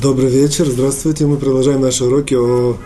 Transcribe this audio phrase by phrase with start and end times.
[0.00, 1.24] Добрый вечер, здравствуйте.
[1.24, 2.76] Мы продолжаем наши уроки о,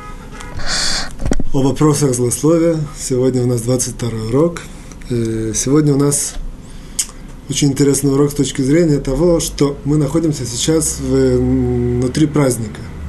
[1.53, 2.77] о вопросах злословия.
[2.97, 4.63] Сегодня у нас 22 урок.
[5.11, 6.35] Э, сегодня у нас
[7.49, 12.81] очень интересный урок с точки зрения того, что мы находимся сейчас внутри праздника–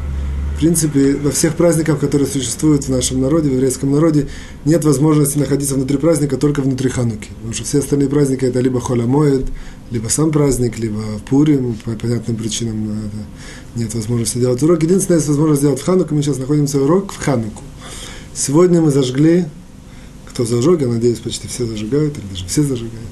[0.61, 4.27] принципе, во всех праздниках, которые существуют в нашем народе, в еврейском народе,
[4.63, 7.29] нет возможности находиться внутри праздника только внутри Хануки.
[7.35, 9.47] Потому что все остальные праздники это либо Холямоид,
[9.89, 13.11] либо сам праздник, либо Пурим, по понятным причинам
[13.75, 14.83] нет возможности делать урок.
[14.83, 17.63] Единственная есть возможность сделать в Хануку, мы сейчас находимся в урок в Хануку.
[18.35, 19.45] Сегодня мы зажгли,
[20.29, 23.09] кто зажег, я надеюсь, почти все зажигают, или даже все зажигают,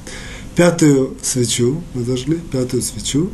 [0.56, 3.30] пятую свечу мы зажгли, пятую свечу.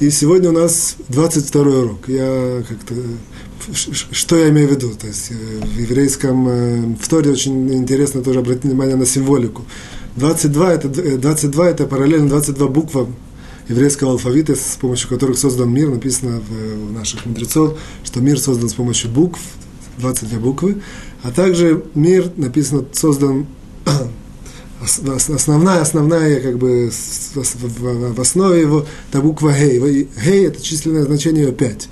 [0.00, 2.08] И сегодня у нас 22 урок.
[2.08, 2.94] Я как-то
[3.72, 4.90] что я имею в виду?
[4.94, 9.64] То есть э, в еврейском, э, в Торе очень интересно тоже обратить внимание на символику.
[10.16, 12.96] 22 это, 22 э, это параллельно 22 букв
[13.68, 18.68] еврейского алфавита, с помощью которых создан мир, написано в, в наших мудрецов, что мир создан
[18.68, 19.40] с помощью букв,
[19.98, 20.82] 22 буквы,
[21.22, 23.46] а также мир написано создан
[24.80, 26.90] основная, основная, как бы,
[27.34, 30.08] в основе его, это буква Гей.
[30.24, 31.88] Гей– это численное значение 5.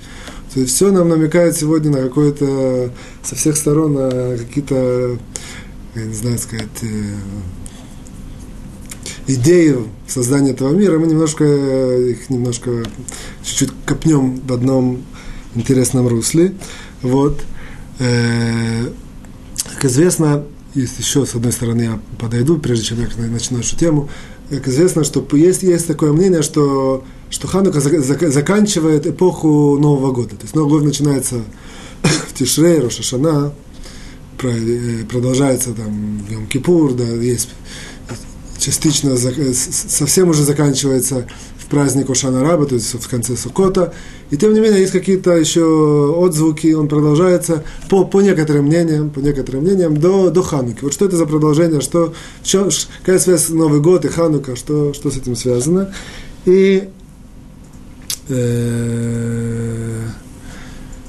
[0.53, 2.91] То есть все нам намекает сегодня на какое-то,
[3.23, 5.17] со всех сторон, на какие-то,
[5.95, 7.15] я не знаю сказать, э,
[9.27, 10.99] идеи создания этого мира.
[10.99, 12.83] Мы немножко их немножко
[13.43, 15.03] чуть-чуть копнем в одном
[15.55, 16.53] интересном русле.
[17.01, 17.41] Вот.
[17.97, 18.89] Э,
[19.73, 20.43] как известно,
[20.75, 24.09] есть еще, с одной стороны, я подойду, прежде чем я начну нашу тему,
[24.49, 27.03] как известно, что есть, есть такое мнение, что
[27.33, 30.35] что Ханука заканчивает эпоху Нового года.
[30.35, 31.41] То есть Новый год начинается
[32.03, 33.53] в Тишрей, Рошашана,
[34.43, 37.49] э, продолжается там в Йом-Кипур, да, есть
[38.59, 43.93] частично совсем уже заканчивается в праздник Ошана Раба, то есть в конце Сукота.
[44.29, 45.65] И тем не менее есть какие-то еще
[46.15, 50.83] отзвуки, он продолжается по, по некоторым мнениям, по некоторым мнениям до, до Хануки.
[50.83, 55.09] Вот что это за продолжение, что, что какая связь Новый год и Ханука, что, что
[55.09, 55.93] с этим связано.
[56.45, 57.02] И Э,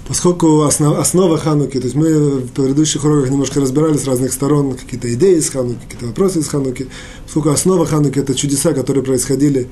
[0.07, 4.75] поскольку основ, основа Хануки, то есть мы в предыдущих уроках немножко разбирали с разных сторон
[4.75, 6.89] какие-то идеи из Хануки, какие-то вопросы из Хануки,
[7.25, 9.69] поскольку основа Хануки– это чудеса, которые происходили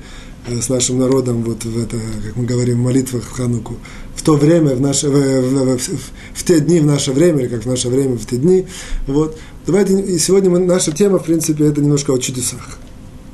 [0.47, 3.75] э, с нашим народом вот в это, как мы говорим, в молитвах в Хануку,
[4.15, 5.99] в то время, в, наше, в, в, в,
[6.33, 8.65] в те дни, в наше время, или как в наше время, в те дни.
[9.07, 9.37] Вот.
[9.65, 12.79] Давайте, и сегодня мы, наша тема, в принципе, это немножко о чудесах.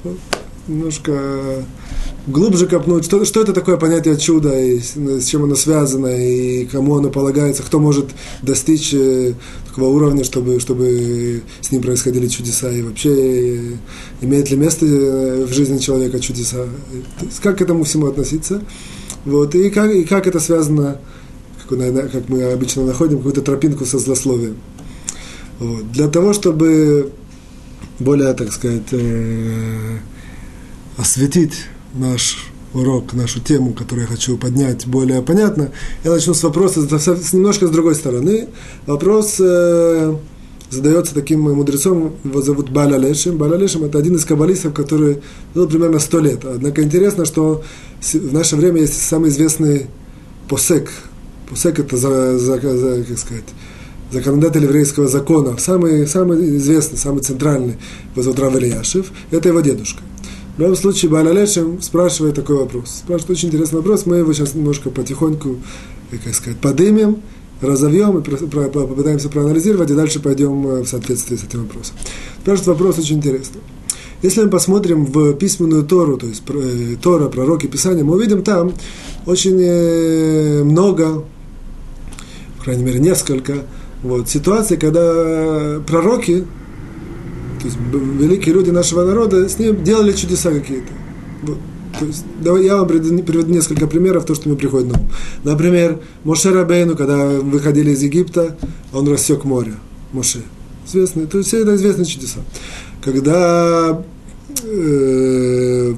[0.04, 0.18] Вот.
[0.68, 1.66] Немножко
[2.32, 6.98] глубже копнуть, что, что это такое понятие чуда, и с, чем оно связано, и кому
[6.98, 8.10] оно полагается, кто может
[8.42, 9.34] достичь э,
[9.68, 13.60] такого уровня, чтобы, чтобы с ним происходили чудеса, и вообще э,
[14.22, 16.66] имеет ли место э, в жизни человека чудеса,
[17.42, 18.62] как к этому всему относиться,
[19.26, 21.00] вот, и как, и как это связано,
[21.68, 24.58] как, как мы обычно находим, какую-то тропинку со злословием.
[25.60, 25.92] Вот.
[25.92, 27.12] Для того, чтобы
[28.00, 29.98] более, так сказать, э,
[30.98, 35.72] осветить наш урок, нашу тему, которую я хочу поднять более понятно,
[36.04, 38.48] я начну с вопроса с немножко с другой стороны.
[38.86, 40.16] Вопрос э,
[40.70, 43.38] задается таким мудрецом, его зовут Баля Лешем.
[43.38, 45.22] Баля Лешем– это один из каббалистов, который
[45.56, 46.46] жил примерно сто лет.
[46.46, 47.64] Однако интересно, что
[48.02, 49.88] в наше время есть самый известный
[50.48, 50.92] посек.
[51.50, 53.46] Посек– это, за, за, за, как сказать,
[54.12, 57.78] законодатель еврейского закона, самый, самый известный, самый центральный,
[58.14, 60.02] его зовут Рав Ильяшев, это его дедушка.
[60.60, 62.98] В любом случае, Балалешем спрашивает такой вопрос.
[63.06, 65.56] Спрашивает очень интересный вопрос, мы его сейчас немножко потихоньку,
[66.12, 67.22] э, как сказать, подымем,
[67.62, 71.96] разовьем и попытаемся проанализировать, и дальше пойдем э, в соответствии с этим вопросом.
[72.42, 73.62] Спрашивает вопрос очень интересный.
[74.22, 78.74] Если мы посмотрим в письменную Тору, то есть э, Тора, пророки, Писания, мы увидим там
[79.26, 81.24] очень много,
[82.58, 83.60] по крайней мере, несколько
[84.04, 86.46] вот, ситуаций, когда пророки
[87.60, 90.94] то есть великие люди нашего народа с ним делали чудеса какие-то.
[91.44, 91.58] Вот.
[92.00, 95.10] То есть, давай я вам приведу несколько примеров, то, что мне приходит на ум.
[95.44, 98.56] Например, Моше Рабейну, когда выходили из Египта,
[98.94, 99.74] он рассек море.
[100.14, 100.40] Моше.
[100.88, 102.40] Известный, то есть все это известные чудеса.
[103.04, 104.04] Когда
[104.64, 105.94] э,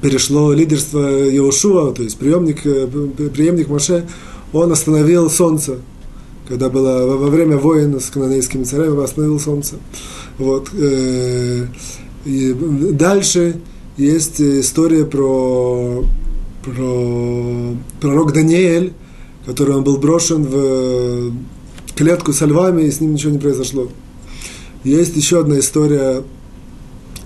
[0.00, 2.86] перешло лидерство Иошуа, то есть преемник, э,
[3.32, 4.06] преемник Моше,
[4.52, 5.78] он остановил солнце.
[6.48, 9.76] Когда было во время войн с канонейскими царями, остановил солнце.
[10.38, 10.70] Вот.
[10.74, 11.66] Э,
[12.24, 12.54] и
[12.92, 13.56] дальше
[13.96, 16.04] есть история про,
[16.64, 18.92] про пророк Даниэль,
[19.46, 21.32] который он был брошен в
[21.94, 23.88] клетку со львами, и с ним ничего не произошло.
[24.84, 26.22] Есть еще одна история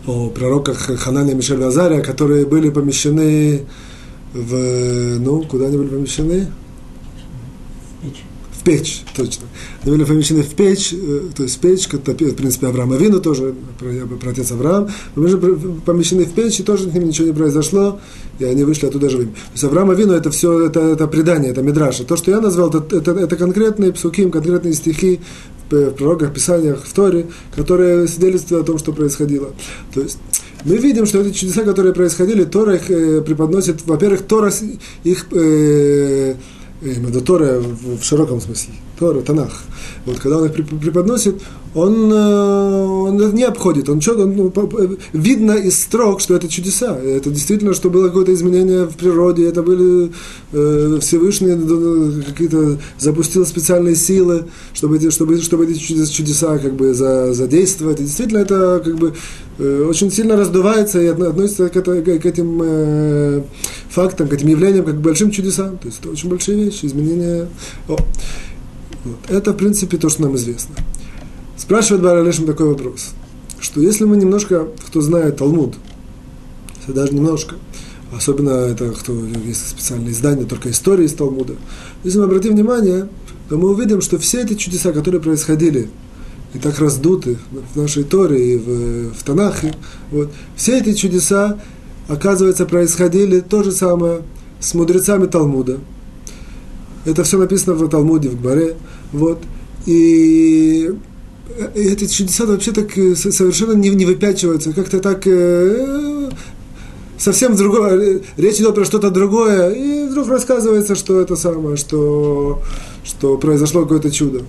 [0.07, 3.63] о пророках Ханане и Мишель Азария, которые были помещены
[4.33, 5.19] в...
[5.19, 6.49] Ну, куда они были помещены?
[8.67, 9.05] Печь.
[9.15, 9.47] Точно.
[9.85, 13.55] Они были помещены в печь, э, то есть печь, это, в принципе, Авраам Авину тоже,
[13.79, 18.01] про, про отец Авраам, помещены в печь, и тоже с ним ничего не произошло,
[18.41, 19.29] и они вышли оттуда живыми.
[19.29, 22.03] То есть Авраам Авину это все, это, это предание, это мидраша.
[22.03, 25.21] То, что я назвал, это, это, это конкретные псуким, конкретные стихи
[25.71, 29.51] в пророках, писаниях, в Торе, которые свидетельствуют о том, что происходило.
[29.95, 30.19] То есть
[30.65, 34.53] мы видим, что эти чудеса, которые происходили, Тора их э, преподносит, во-первых, Тора
[35.05, 36.35] их э,
[36.83, 39.63] именно Тора в, в широком смысле, Тора, Танах.
[40.05, 41.43] Вот когда он их преподносит,
[41.75, 44.53] он, э, он не обходит, он, что, он ну,
[45.13, 49.63] видно из строк, что это чудеса, это действительно, что было какое-то изменение в природе, это
[49.63, 50.13] были
[50.53, 58.01] э, Всевышний какие-то запустил специальные силы, чтобы чтобы, чтобы эти чудеса как бы за, задействовать,
[58.01, 59.13] и действительно это как бы э,
[59.59, 63.43] очень сильно раздувается и относится к, это, к этим э,
[63.89, 65.79] фактам, к этим явлениям, как к большим чудесам.
[65.79, 67.49] То есть это очень большие вещи, изменения.
[67.89, 67.97] О.
[69.05, 69.17] Вот.
[69.29, 70.75] Это, в принципе, то, что нам известно.
[71.57, 73.15] Спрашивает Баралешин такой вопрос,
[73.61, 75.75] что если мы немножко, кто знает Талмуд,
[76.87, 77.57] даже немножко,
[78.15, 79.15] особенно это, кто
[79.45, 81.55] есть специальные издания, только истории из Талмуда,
[82.05, 83.09] если мы обратим внимание,
[83.49, 85.89] то мы увидим, что все эти чудеса, которые происходили
[86.57, 87.37] и так раздуты
[87.75, 89.75] в нашей Торе и в, в Танахе,
[90.11, 91.59] вот, все эти чудеса
[92.09, 94.23] оказывается, происходили то же самое
[94.59, 95.79] с мудрецами Талмуда.
[97.05, 98.77] Это все написано в Талмуде, в Гмаре.
[99.13, 99.39] Вот.
[99.85, 100.91] И
[101.75, 106.31] эти чудеса вообще так э, совершенно не, не выпячиваются, как-то так э,
[107.19, 108.23] совсем другое.
[108.37, 112.63] Речь идет про что-то другое, и вдруг рассказывается, что это самое, что,
[113.05, 114.43] что произошло какое-то чудо.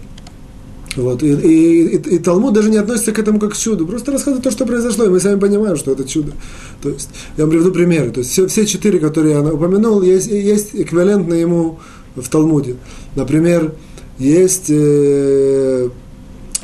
[0.98, 1.22] Вот.
[1.22, 4.44] И, и, и, и Талмуд даже не относится к этому как к чуду, просто рассказывает
[4.44, 6.34] то, что произошло, и мы сами понимаем, что это чудо.
[6.82, 8.10] То есть, я вам приведу примеры.
[8.10, 11.80] То есть, все, все четыре, которые я упомянул, есть, есть эквивалентные ему
[12.16, 12.78] в Талмуде.
[13.16, 13.74] Например,
[14.18, 15.90] есть, э,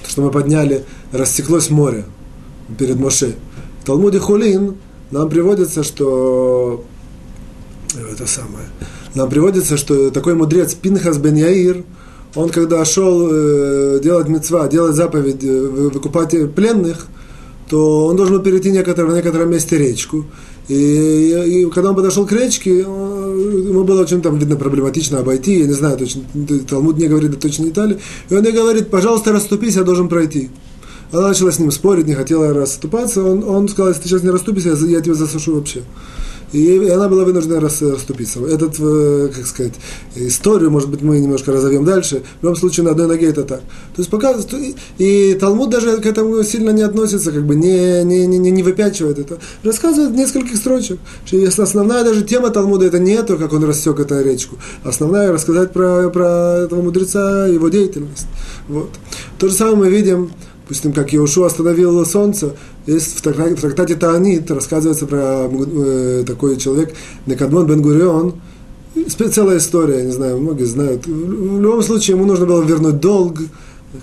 [0.07, 2.05] что мы подняли, растеклось море
[2.79, 3.35] перед Моше.
[3.81, 4.77] В Талмуде Хулин
[5.11, 6.83] нам приводится, что
[7.95, 8.65] э, это самое,
[9.13, 11.83] нам приводится, что такой мудрец Пинхас бен Яир–
[12.35, 17.07] он когда шел э, делать мецва, делать заповедь, э, выкупать пленных,
[17.69, 20.25] то он должен был перейти некоторое, в некотором месте речку.
[20.67, 25.59] И, и, и когда он подошел к речке, ему было очень там, видно, проблематично обойти,
[25.59, 26.23] я не знаю точно,
[26.69, 27.99] Талмуд не говорит точно детали,
[28.29, 30.49] и он ей говорит, пожалуйста, расступись, я должен пройти.
[31.11, 34.29] Она начала с ним спорить, не хотела расступаться, он, он сказал, если ты сейчас не
[34.29, 35.83] расступишься, я, я тебя засушу вообще
[36.53, 38.39] и она была вынуждена расступиться.
[38.45, 39.73] Этот, э, как сказать,
[40.15, 42.21] историю, может быть, мы немножко разовьем дальше.
[42.39, 43.59] В любом случае, на одной ноге это так.
[43.59, 44.35] То есть пока
[44.99, 49.17] и Талмуд даже к этому сильно не относится, как бы не, не, не, не выпячивает
[49.17, 49.39] это.
[49.63, 53.99] Рассказывает в нескольких строчек, что основная даже тема Талмуда это не то, как он рассек
[53.99, 54.57] эту речку.
[54.83, 58.27] Основная рассказать про, про этого мудреца, его деятельность.
[58.67, 58.89] Вот.
[59.39, 60.31] То же самое мы видим
[60.63, 62.55] допустим, как Иошу остановил солнце,
[62.85, 66.93] есть в трактате, в трактате Таанит рассказывается про э, такой человек,
[67.25, 68.35] Некадмон бен Гурион,
[69.31, 71.05] целая история, не знаю, многие знают.
[71.05, 73.39] В любом случае, ему нужно было вернуть долг,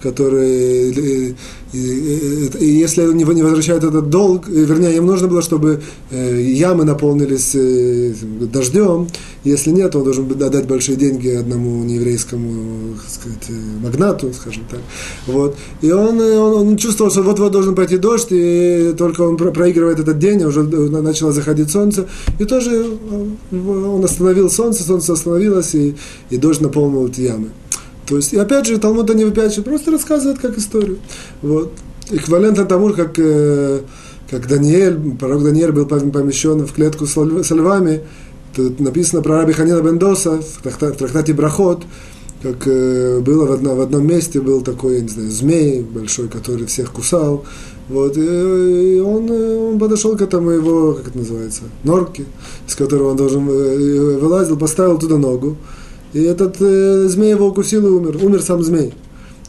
[0.02, 1.34] который, и,
[1.72, 6.84] и, и если они не возвращают этот долг, вернее, им нужно было, чтобы э, ямы
[6.84, 8.14] наполнились э,
[8.52, 9.08] дождем,
[9.44, 14.80] если нет, он должен отдать большие деньги одному нееврейскому сказать, э, магнату, скажем так.
[15.26, 15.56] Вот.
[15.80, 20.18] И он, он, он чувствовал, что вот-вот должен пойти дождь, и только он проигрывает этот
[20.18, 22.06] день, уже начало заходить солнце,
[22.38, 22.86] и тоже
[23.50, 25.96] он остановил солнце, солнце остановилось, и,
[26.30, 27.48] и дождь наполнил эти ямы.
[28.10, 30.98] То есть, и опять же, Талмуд не выпячивает, просто рассказывает как историю.
[31.42, 31.72] Вот.
[32.10, 33.82] Эквивалентно тому, как, э,
[34.28, 37.14] как Даниэль, пророк Даниэль был помещен в клетку с
[37.54, 38.00] львами,
[38.56, 41.84] тут написано про Раби Ханина Бендоса в трактате Брахот,
[42.42, 46.66] как э, было в одном, в одном месте, был такой, не знаю, змей большой, который
[46.66, 47.44] всех кусал.
[47.88, 52.24] Вот, и, он, он подошел к этому его, как это называется, норке,
[52.66, 55.56] из которого он должен э, вылазил, поставил туда ногу.
[56.12, 58.24] И этот э, змей его укусил и умер.
[58.24, 58.92] Умер сам змей.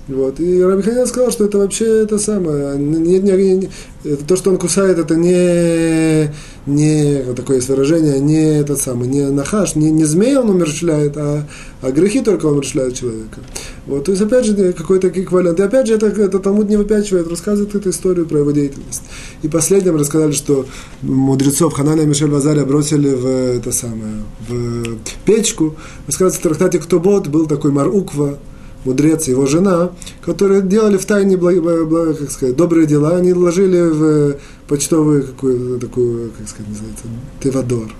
[0.07, 0.39] Вот.
[0.39, 2.77] И Рабиханин сказал, что это вообще это самое.
[2.77, 3.69] Не, не, не,
[4.03, 6.33] это, то, что он кусает, это не,
[6.65, 11.47] не такое есть выражение, не этот самый, не нахаш, не, не змей он умерщвляет, а,
[11.81, 13.41] а грехи только умерщвляют человека.
[13.85, 14.05] Вот.
[14.05, 15.59] То есть, опять же, какой-то эквивалент.
[15.59, 19.03] И опять же, это, это Талмуд не выпячивает, рассказывает эту историю про его деятельность.
[19.43, 20.65] И последним рассказали, что
[21.03, 25.75] мудрецов Ханана и Мишель Вазаря бросили в это самое, в печку.
[26.07, 28.39] Рассказывается в трактате «Кто был такой Маруква,
[28.85, 29.91] мудрец и его жена,
[30.23, 36.47] которые делали в тайне как сказать, добрые дела, они ложили в почтовую какую такую, как
[36.47, 37.03] сказать, называется,
[37.41, 37.93] тевадор.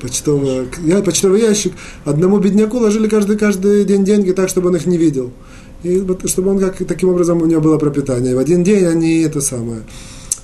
[0.00, 0.66] почтовый,
[1.04, 1.72] почтовый ящик.
[2.04, 5.30] Одному бедняку ложили каждый, каждый день деньги так, чтобы он их не видел.
[5.82, 8.32] И чтобы он как, таким образом у него было пропитание.
[8.32, 9.82] И в один день они это самое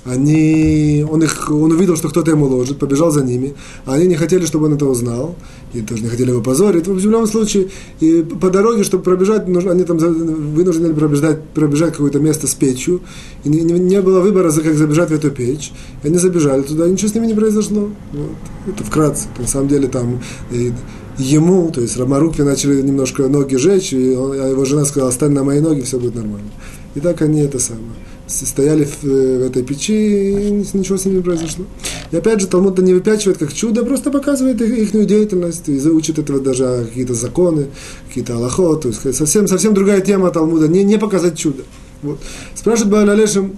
[0.05, 4.15] они, он, их, он увидел, что кто-то ему ложит, побежал за ними, а они не
[4.15, 5.35] хотели, чтобы он это узнал,
[5.73, 6.87] и тоже не хотели его позорить.
[6.87, 7.69] В любом случае,
[7.99, 13.01] и по дороге, чтобы пробежать, они там вынуждены пробежать, пробежать какое-то место с печью,
[13.43, 15.71] и не, не, было выбора, как забежать в эту печь.
[16.03, 17.89] И они забежали туда, и ничего с ними не произошло.
[18.13, 18.73] Вот.
[18.75, 19.27] Это вкратце.
[19.39, 20.21] На самом деле там
[20.51, 20.71] и,
[21.17, 25.31] ему, то есть Рамарукве начали немножко ноги жечь, и он, а его жена сказала, стань
[25.31, 26.51] на мои ноги, все будет нормально.
[26.93, 27.95] И так они это самое
[28.27, 31.65] стояли в, в этой печи, и ничего с ними не произошло.
[32.11, 36.19] И опять же, Талмуд не выпячивает как чудо, просто показывает их, их деятельность, и учит
[36.19, 37.67] этого даже какие-то законы,
[38.07, 41.63] какие-то аллахот, то есть совсем, совсем другая тема Талмуда, не, не показать чудо.
[42.01, 42.19] Вот.
[42.55, 43.57] Спрашивает Бааль Алешем,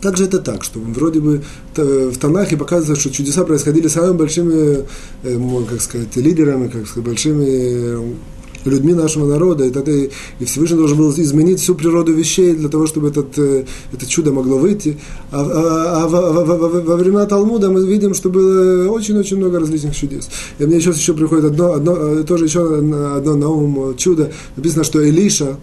[0.00, 1.42] как же это так, что вроде бы
[1.76, 4.86] в Танахе показывается, что чудеса происходили самыми большими,
[5.22, 8.16] э, как сказать, лидерами, как сказать, большими
[8.64, 12.86] людьми нашего народа, и, тогда, и Всевышний должен был изменить всю природу вещей для того,
[12.86, 14.98] чтобы этот, э, это чудо могло выйти.
[15.30, 19.60] А, а, а во, во, во, во времена Талмуда мы видим, что было очень-очень много
[19.60, 20.28] различных чудес.
[20.58, 24.32] И мне сейчас еще приходит одно, одно, э, тоже еще одно на ум чудо.
[24.56, 25.56] Написано, что Илиша,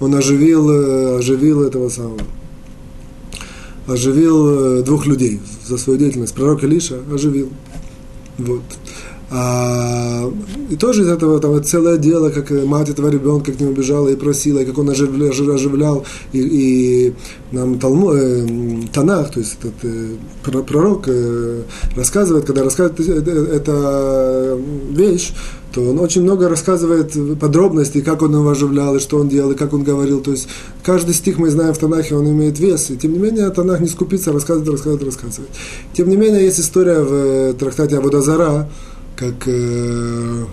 [0.00, 2.20] он оживил, э, оживил этого самого
[3.86, 6.34] оживил двух людей за свою деятельность.
[6.34, 7.50] Пророк Илиша оживил.
[8.38, 8.62] Вот.
[9.28, 10.32] А,
[10.70, 14.14] и тоже из этого там целое дело, как мать этого ребенка к нему бежала и
[14.14, 17.14] просила, и как он оживлял, оживлял и, и
[17.50, 18.46] нам Талму, э,
[18.92, 21.62] Танах, то есть этот э, пророк э,
[21.96, 24.56] рассказывает, когда рассказывает эта
[24.90, 25.32] вещь,
[25.76, 29.56] то он очень много рассказывает подробностей, как он его оживлял, и что он делал, и
[29.56, 30.20] как он говорил.
[30.20, 30.48] То есть
[30.82, 32.90] каждый стих мы знаем в Танахе, он имеет вес.
[32.90, 35.50] И тем не менее Танах не скупится, рассказывает, рассказывает, рассказывает.
[35.92, 38.70] Тем не менее есть история в э, трактате Аводазара,
[39.16, 40.44] как, э,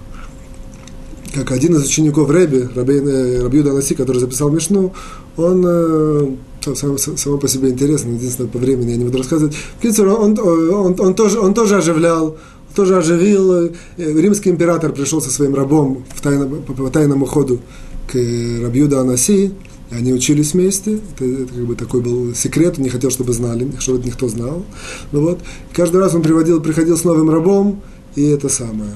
[1.36, 4.94] как один из учеников Рэби, э, Рабиуда Наси, который записал Мишну,
[5.36, 6.28] он э,
[6.74, 9.54] само, само по себе интересно, единственное, по времени я не буду рассказывать.
[9.56, 12.38] В принципе, он, он, он, тоже, он тоже оживлял,
[12.76, 13.52] тоже оживил.
[13.54, 17.60] Э, римский император пришел со своим рабом в тайном, по, по тайному ходу
[18.08, 19.52] к Рабиуда Анаси,
[19.92, 21.00] и они учились вместе.
[21.16, 24.64] Это, это как бы такой был секрет, он не хотел, чтобы знали, чтобы никто знал.
[25.12, 25.40] Ну вот.
[25.74, 27.82] Каждый раз он приводил, приходил с новым рабом,
[28.16, 28.92] и это самое.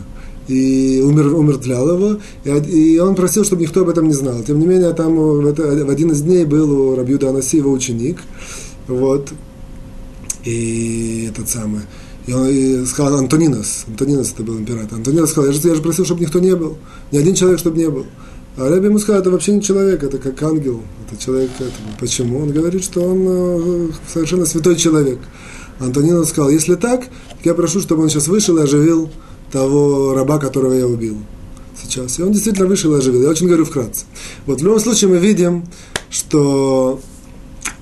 [0.48, 4.42] И умер, умертвлял его, и, и он просил, чтобы никто об этом не знал.
[4.44, 7.72] Тем не менее, там в, это, в один из дней был у Рабьюда Анаси его
[7.72, 8.20] ученик,
[8.88, 9.30] вот,
[10.46, 11.82] и этот самый,
[12.28, 14.98] и он и сказал Антонинос, Антонинос это был император.
[14.98, 16.78] Антонинос сказал, я же, я же просил, чтобы никто не был,
[17.12, 18.06] ни один человек, чтобы не был.
[18.58, 21.52] А Рэбби ему сказал, это вообще не человек, это как ангел, это человек.
[21.60, 21.70] Это.
[22.00, 22.40] Почему?
[22.40, 25.20] Он говорит, что он э, совершенно святой человек.
[25.80, 27.08] Антонина сказал, если так,
[27.44, 29.10] я прошу, чтобы он сейчас вышел и оживил
[29.52, 31.18] того раба, которого я убил
[31.82, 32.20] сейчас.
[32.20, 33.22] И он действительно вышел и оживил.
[33.22, 34.06] Я очень говорю вкратце.
[34.46, 35.66] Вот в любом случае мы видим,
[36.10, 37.00] что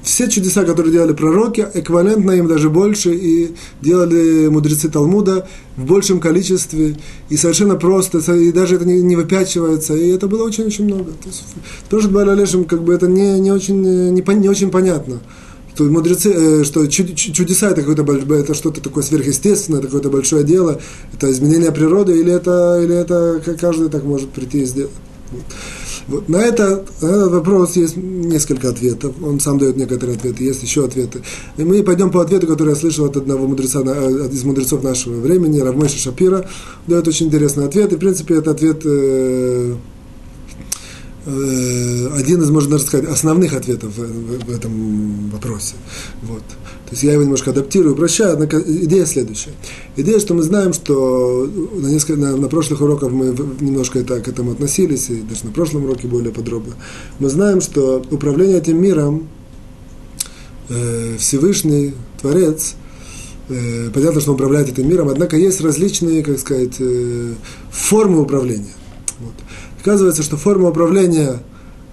[0.04, 5.48] все чудеса, которые делали пророки, эквивалентно им даже больше, и делали мудрецы Талмуда
[5.78, 6.98] в большем количестве,
[7.30, 11.06] и совершенно просто, и даже это не, не выпячивается, и это было очень-очень много.
[11.06, 11.44] То есть,
[11.90, 15.22] тоже Балалешем, как бы это не, не, очень, не, не очень понятно
[15.76, 20.80] что мудрецы, э, что чудеса это какое-то это что-то такое сверхъестественное, это какое-то большое дело,
[21.14, 24.94] это изменение природы, или это, или это каждый так может прийти и сделать.
[26.08, 26.30] Вот.
[26.30, 29.16] На, это, на этот вопрос есть несколько ответов.
[29.24, 31.24] Он сам дает некоторые ответы, есть еще ответы.
[31.58, 35.20] И мы пойдем по ответу, который я слышал от одного мудреца, э, из мудрецов нашего
[35.20, 36.48] времени, Равмеша Шапира.
[36.86, 37.92] Дает очень интересный ответ.
[37.92, 39.76] И, в принципе, это ответ э, Э,
[41.26, 45.74] один из, можно даже сказать, основных ответов в, этом вопросе.
[46.22, 46.44] Вот.
[46.86, 49.54] То есть я его немножко адаптирую, упрощаю, однако идея следующая.
[49.96, 54.28] Идея, что мы знаем, что на, несколько, на, на прошлых уроках мы немножко это, к
[54.28, 56.76] этому относились, и даже на прошлом уроке более подробно.
[57.18, 59.28] Мы знаем, что управление этим миром
[60.70, 62.76] э, Всевышний Творец,
[63.50, 67.34] э, понятно, что он управляет этим миром, однако есть различные, как сказать, э,
[67.72, 68.74] формы управления.
[69.20, 69.34] Вот.
[69.86, 71.44] Оказывается, что форма управления,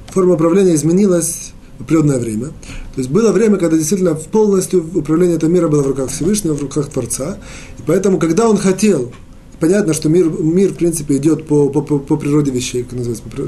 [0.08, 2.46] форма управления изменилась в определенное время.
[2.46, 6.62] То есть было время, когда действительно полностью управление этого мира было в руках Всевышнего, в
[6.62, 7.36] руках Творца.
[7.78, 9.12] И поэтому, когда он хотел,
[9.60, 13.24] понятно, что мир, мир в принципе, идет по, по, по, по природе вещей, как называется,
[13.24, 13.42] по,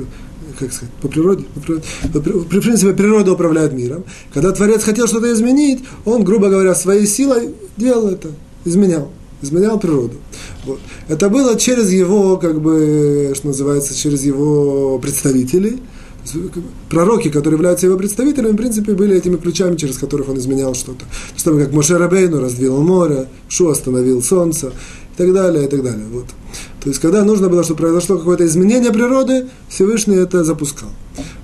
[0.58, 4.04] как сказать, по природе, по природе, по, в принципе, природа управляет миром.
[4.34, 8.28] Когда Творец хотел что-то изменить, он, грубо говоря, своей силой делал это,
[8.66, 9.10] изменял
[9.44, 10.14] изменял природу.
[10.64, 10.80] Вот.
[11.08, 15.80] Это было через его, как бы, что называется, через его представителей.
[16.88, 21.04] Пророки, которые являются его представителями, в принципе, были этими ключами, через которых он изменял что-то.
[21.36, 26.06] Что как Моше Рабейну раздвинул море, Шу остановил солнце, и так далее, и так далее.
[26.10, 26.26] Вот.
[26.82, 30.88] То есть, когда нужно было, чтобы произошло какое-то изменение природы, Всевышний это запускал.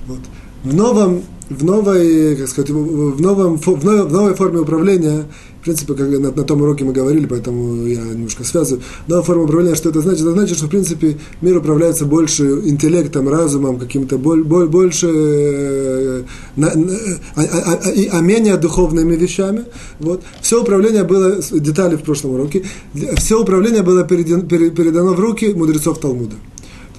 [0.07, 0.21] Вот.
[0.65, 5.27] В новом, в новой, как сказать, в, новом, в, новой, в новой форме управления
[5.61, 8.83] в принципе, как на, на том уроке мы говорили, поэтому я немножко связываю.
[9.07, 10.23] Но форма управления, что это значит?
[10.23, 16.23] Это значит, что, в принципе, мир управляется больше интеллектом, разумом, каким-то боль, боль, больше, э,
[16.57, 16.95] на, на,
[17.37, 19.65] а, а, а, а менее духовными вещами.
[19.99, 20.23] Вот.
[20.41, 22.65] Все управление было, детали в прошлом уроке,
[23.17, 26.37] все управление было передано, передано в руки мудрецов Талмуда.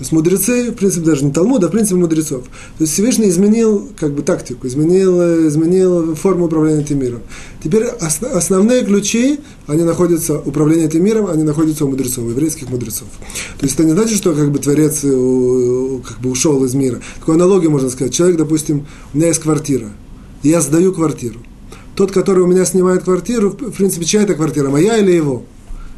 [0.02, 2.46] То есть мудрецы, в принципе, даже не Талмуда, а в принципе мудрецов.
[2.46, 7.20] То есть Всевышний изменил как бы тактику, изменил, изменил форму управления этим миром.
[7.64, 13.10] Теперь основные ключи, они находятся, управление этим миром, они находятся у мудрецов, у еврейских мудрецов.
[13.60, 17.00] То есть это не значит, что как бы Творец как бы ушел из мира.
[17.20, 18.12] Такую аналогию можно сказать.
[18.12, 19.90] Человек, допустим, у меня есть квартира,
[20.42, 21.38] я сдаю квартиру.
[21.94, 25.44] Тот, который у меня снимает квартиру, в принципе, чья это квартира, моя или его?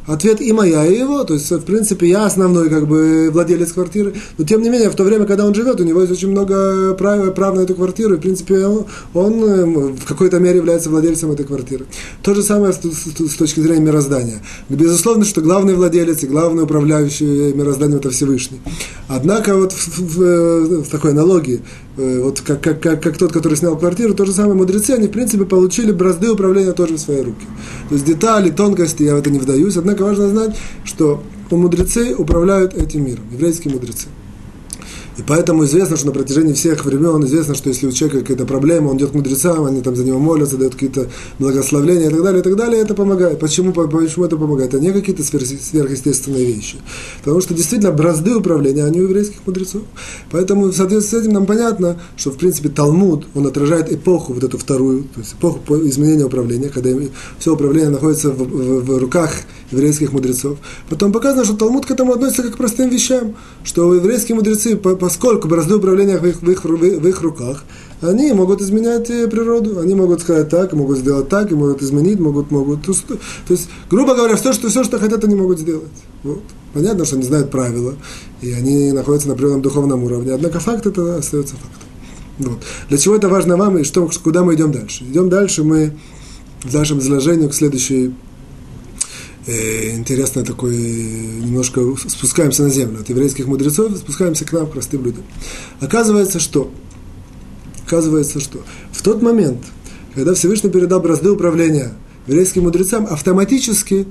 [0.06, 1.24] Ответ и моя, и его.
[1.24, 4.14] То есть, в принципе, я основной как бы владелец квартиры.
[4.36, 6.94] Но, тем не менее, в то время, когда он живет, у него есть очень много
[6.94, 8.14] прав, прав на эту квартиру.
[8.14, 11.86] И, в принципе, он, он эм, в какой-то мере является владельцем этой квартиры.
[12.22, 14.42] То же самое с, с, с точки зрения мироздания.
[14.68, 18.60] Безусловно, что главный владелец и главный управляющий мирозданием– это Всевышний.
[19.08, 23.56] Однако, вот в, в, в такой аналогии, э, вот как, как, как, как тот, который
[23.56, 27.22] снял квартиру, то же самое мудрецы, они, в принципе, получили бразды управления тоже в свои
[27.22, 27.46] руки.
[27.88, 29.76] То есть детали, тонкости, я в это не вдаюсь.
[29.76, 34.06] Однако важно знать, что мудрецы управляют этим миром, еврейские мудрецы.
[35.16, 38.88] И поэтому известно, что на протяжении всех времен известно, что если у человека какая-то проблема,
[38.88, 42.40] он идет к мудрецам, они там за него молятся, дают какие-то благословления и так далее,
[42.40, 43.38] и так далее, это помогает.
[43.38, 44.74] Почему, почему это помогает?
[44.74, 46.78] Это не какие-то сверхъестественные вещи.
[47.22, 49.82] Потому что действительно бразды управления, они у еврейских мудрецов.
[50.30, 54.42] Поэтому в соответствии с этим нам понятно, что в принципе Талмуд, он отражает эпоху, вот
[54.42, 56.90] эту вторую, то есть эпоху изменения управления, когда
[57.38, 59.30] все управление находится в, в, в руках
[59.70, 60.58] еврейских мудрецов.
[60.88, 65.48] Потом показано, что Талмуд к этому относится как к простым вещам, что еврейские мудрецы, поскольку
[65.48, 67.64] бразды управления в их, в, их, в их руках,
[68.00, 72.18] они могут изменять э, природу, они могут сказать так, могут сделать так, и могут изменить,
[72.18, 72.86] могут, могут.
[72.86, 72.94] То
[73.50, 75.92] есть, грубо говоря, все, что, все, что хотят, они могут сделать.
[76.22, 76.40] Вот.
[76.72, 77.96] Понятно, что они знают правила,
[78.40, 81.88] и они находятся на определенном духовном уровне, однако факт это остается фактом.
[82.38, 82.58] Вот.
[82.88, 85.04] Для чего это важно вам и что, куда мы идем дальше?
[85.04, 85.92] Идем дальше мы
[86.62, 88.14] в нашем изложении к следующей
[89.46, 95.22] интересно такой, немножко спускаемся на землю от еврейских мудрецов, спускаемся к нам, к простым людям.
[95.80, 96.70] Оказывается, что,
[97.86, 99.58] оказывается, что в тот момент,
[100.14, 101.92] когда Всевышний передал бразды управления
[102.26, 104.06] еврейским мудрецам, автоматически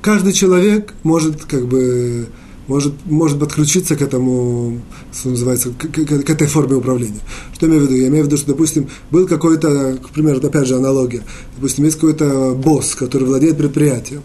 [0.00, 2.28] каждый человек может как бы
[2.68, 4.80] может, может подключиться к этому,
[5.12, 7.20] что называется, к, к, к этой форме управления.
[7.52, 8.00] Что я имею в виду?
[8.00, 11.22] Я имею в виду, что, допустим, был какой-то, к примеру, опять же, аналогия.
[11.56, 14.22] Допустим, есть какой-то босс, который владеет предприятием.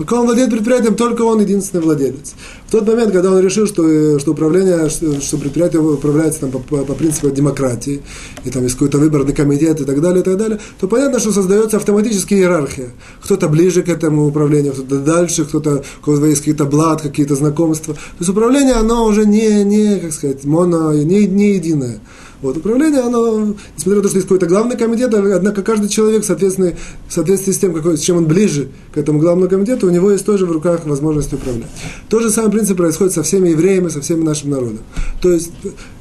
[0.00, 2.32] Пока он владеет предприятием, только он единственный владелец.
[2.70, 6.84] В тот момент, когда он решил, что, что управление, что, предприятие управляется там, по, по,
[6.84, 8.00] по принципу демократии,
[8.44, 11.32] и там есть какой-то выборный комитет и так далее, и так далее, то понятно, что
[11.32, 12.90] создается автоматически иерархия.
[13.24, 17.94] Кто-то ближе к этому управлению, кто-то дальше, кто-то, у кого есть какие-то блат, какие-то знакомства.
[17.94, 21.98] То есть управление, оно уже не, не как сказать, моно, не, не единое.
[22.42, 26.72] Вот, управление, оно, несмотря на то, что есть какой-то главный комитет, однако каждый человек, соответственно,
[27.06, 30.10] в соответствии с тем, какой, с чем он ближе к этому главному комитету, у него
[30.10, 31.68] есть тоже в руках возможность управлять.
[32.08, 34.80] Тот же самый принцип происходит со всеми евреями, со всеми нашим народом.
[35.22, 35.50] То есть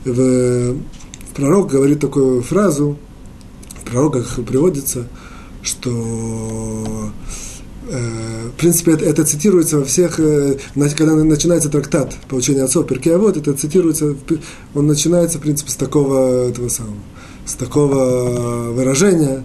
[0.04, 0.76] в,
[1.34, 2.98] пророк говорит такую фразу,
[3.82, 5.08] в пророках приводится,
[5.62, 7.12] что
[7.90, 10.58] в принципе, это, это цитируется во всех, э,
[10.96, 14.16] когда начинается трактат по учению отцов, Перкея вот, это цитируется,
[14.76, 16.98] он начинается, в принципе, с такого, этого самого,
[17.46, 19.44] с такого выражения,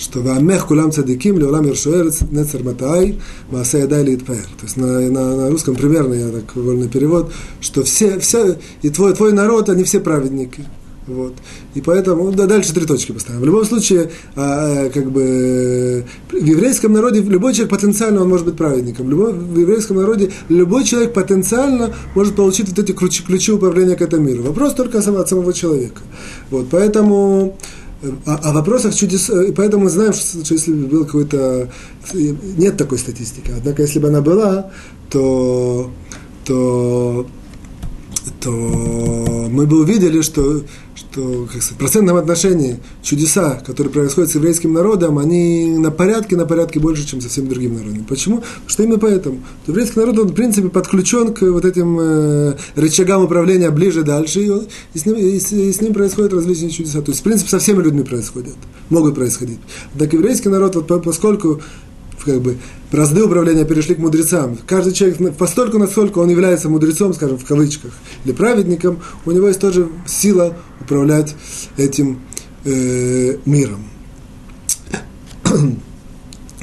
[0.00, 3.18] что «Ваамех кулам цадиким леулам ершуэрец нецер матай
[3.50, 8.18] маасея дайли То есть на, на, на русском примерно, я так вольный перевод, что все,
[8.18, 10.64] все, и твой, твой народ, они все праведники.
[11.06, 11.34] Вот.
[11.74, 13.40] И поэтому, да, дальше три точки поставим.
[13.40, 18.56] В любом случае, а, как бы, в еврейском народе любой человек потенциально он может быть
[18.56, 19.06] праведником.
[19.06, 23.96] В, любой, в еврейском народе любой человек потенциально может получить вот эти ключи, ключи управления
[23.96, 24.44] к этому миру.
[24.44, 26.00] Вопрос только от самого человека.
[26.50, 27.56] Вот, поэтому
[28.02, 31.70] о, о вопросах чудес, и поэтому мы знаем, что, что если бы был какой-то...
[32.14, 33.52] Нет такой статистики.
[33.56, 34.70] Однако, если бы она была,
[35.10, 35.90] то,
[36.44, 37.26] то,
[38.40, 40.62] то мы бы увидели, что
[41.10, 46.36] что как сказать, в процентном отношении чудеса, которые происходят с еврейским народом, они на порядке,
[46.36, 48.04] на порядке больше, чем со всеми другими народами.
[48.08, 48.38] Почему?
[48.38, 49.40] Потому что именно поэтому.
[49.66, 54.50] Еврейский народ, он, в принципе, подключен к вот этим э, рычагам управления ближе, дальше, и,
[54.50, 57.00] он, и, с ним, и, и с ним происходят различные чудеса.
[57.02, 58.54] То есть, в принципе, со всеми людьми происходят,
[58.88, 59.58] могут происходить.
[59.98, 61.60] Так еврейский народ, вот, поскольку
[62.24, 62.58] как бы
[62.90, 64.58] бразды управления перешли к мудрецам.
[64.66, 67.92] Каждый человек, постольку, насколько он является мудрецом, скажем, в кавычках,
[68.24, 71.34] или праведником, у него есть тоже сила управлять
[71.76, 72.20] этим
[72.64, 73.84] э, миром.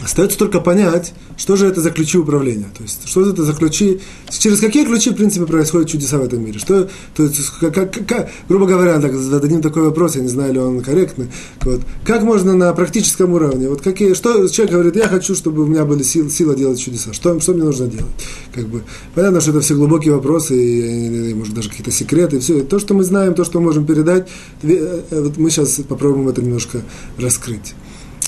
[0.08, 2.67] Остается только понять, что же это за ключи управления?
[2.78, 4.00] То есть, что это за ключи?
[4.30, 6.60] Через какие ключи, в принципе, происходят чудеса в этом мире?
[6.60, 7.74] Что, то есть, как,
[8.08, 11.28] как, грубо говоря, так, зададим такой вопрос, я не знаю, ли он корректный.
[11.60, 13.67] Вот, как можно на практическом уровне?
[13.67, 17.12] Вот какие, что человек говорит, я хочу, чтобы у меня были силы, сила делать чудеса.
[17.12, 18.08] Что, что мне нужно делать?
[18.54, 22.39] Как бы, понятно, что это все глубокие вопросы, и, и, может, даже какие-то секреты, и
[22.39, 22.62] все.
[22.62, 24.30] То, что мы знаем, то, что можем передать,
[24.63, 26.82] э, вот мы сейчас попробуем это немножко
[27.17, 27.76] раскрыть.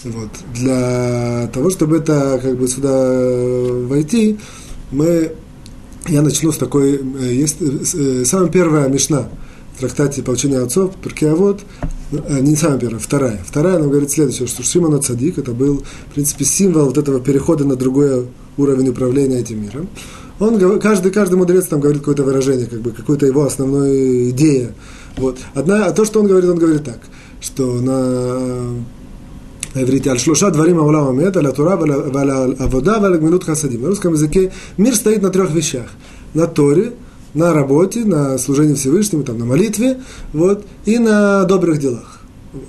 [0.04, 0.30] Вот.
[0.54, 4.38] Для того, чтобы это как бы сюда э, войти,
[4.92, 5.34] мы,
[6.08, 9.28] я начну с такой, э, есть э, самая первая мешна
[9.76, 11.62] в трактате получения отцов, Перкеавод,
[12.12, 13.40] не самая первая, вторая.
[13.46, 17.66] Вторая нам говорит следующее, что Шимон Цадик, это был, в принципе, символ вот этого перехода
[17.66, 19.88] на другой уровень управления этим миром.
[20.40, 24.74] Он, каждый, каждый мудрец там говорит какое-то выражение, как бы какую-то его основную идею.
[25.18, 25.38] Вот.
[25.54, 27.00] Одна, а то, что он говорит, он говорит так,
[27.42, 28.84] что на
[29.80, 33.82] на иврите, аль шлуша дворим аулам амет, аля тура, аля авода, аля гмилут хасадим.
[33.82, 35.88] На русском языке мир стоит на трех вещах.
[36.34, 36.94] На Торе,
[37.34, 40.02] на работе, на служении Всевышнему, там, на молитве,
[40.34, 42.22] вот, и на добрых делах.
[42.54, 42.64] Вот.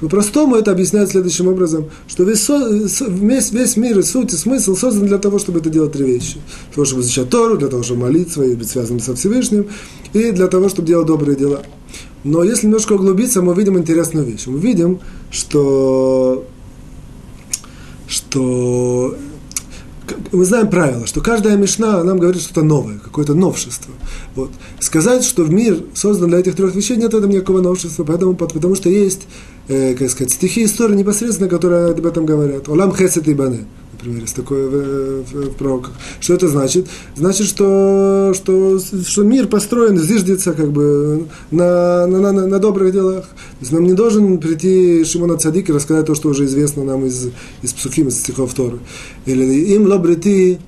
[0.00, 5.06] По-простому это объясняет следующим образом, что весь, весь, весь мир и суть и смысл создан
[5.06, 6.38] для того, чтобы это делать три вещи.
[6.68, 9.66] Для того, чтобы изучать Тору, для того, чтобы молиться и быть связанным со Всевышним,
[10.12, 11.62] и для того, чтобы делать добрые дела.
[12.24, 14.46] Но если немножко углубиться, мы видим интересную вещь.
[14.46, 14.98] Мы видим,
[15.30, 16.44] что,
[18.14, 19.16] что
[20.32, 23.92] мы знаем правило, что каждая мешна нам говорит что-то новое, какое-то новшество.
[24.34, 24.50] Вот.
[24.78, 28.74] Сказать, что мир создан для этих трех вещей, нет в этом никакого новшества, поэтому, потому
[28.74, 29.22] что есть,
[29.68, 32.68] э, как сказать, стихи истории непосредственно, которые об этом говорят.
[32.68, 35.92] Олам хесет и бане например, есть такое в, в, в пророках.
[36.20, 36.88] Что это значит?
[37.16, 43.24] Значит, что, что, что мир построен, зиждется как бы на, на, на, на добрых делах.
[43.24, 47.06] То есть нам не должен прийти Шимон Цадик и рассказать то, что уже известно нам
[47.06, 47.30] из,
[47.62, 48.78] из Псухим, из стихов Торы.
[49.26, 50.58] Или им лобрити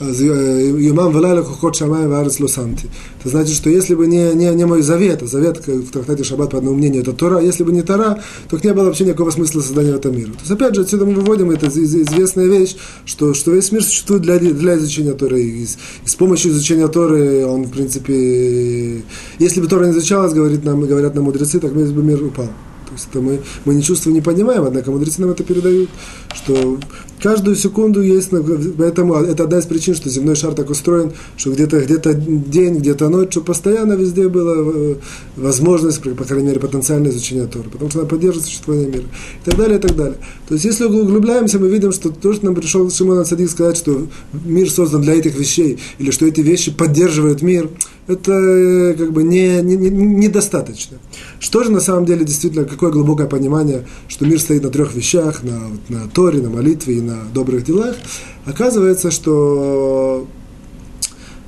[0.00, 2.88] Юмам Валайла Хохот Шамай Варес Лосанти.
[3.20, 6.50] Это значит, что если бы не, не, не мой завет, а завет в трактате Шаббат,
[6.50, 9.60] по одному мнению, это Тора, если бы не Тора, то не было вообще никакого смысла
[9.60, 10.32] создания этого мира.
[10.32, 14.22] То есть, опять же, отсюда мы выводим, это известная вещь, что, что весь мир существует
[14.22, 15.42] для, для изучения Торы.
[15.42, 15.68] И, и
[16.06, 19.02] с помощью изучения Торы он, в принципе,
[19.38, 22.48] если бы Тора не изучалась, говорит нам, говорят нам мудрецы, так бы мир упал.
[22.90, 25.88] То есть это мы, мы не чувствуем, не понимаем, однако мудрецы нам это передают,
[26.34, 26.78] что
[27.22, 28.30] каждую секунду есть,
[28.76, 33.08] поэтому это одна из причин, что земной шар так устроен, что где-то где день, где-то
[33.08, 34.94] ночь, что постоянно везде была э,
[35.36, 39.04] возможность, по крайней мере, потенциальное изучение Торы, потому что она поддерживает существование мира.
[39.04, 40.16] И так далее, и так далее.
[40.48, 44.08] То есть, если углубляемся, мы видим, что то, что нам пришел Шимон Садик сказать, что
[44.44, 47.68] мир создан для этих вещей, или что эти вещи поддерживают мир,
[48.10, 50.98] это э, как бы не, не, не, недостаточно.
[51.38, 55.42] Что же на самом деле действительно, какое глубокое понимание, что мир стоит на трех вещах,
[55.42, 57.96] на, на Торе, на молитве и на добрых делах,
[58.44, 60.26] оказывается, что,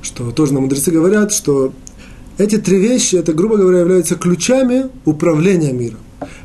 [0.01, 1.73] что тоже нам мудрецы говорят, что
[2.37, 5.99] эти три вещи, это, грубо говоря, являются ключами управления миром.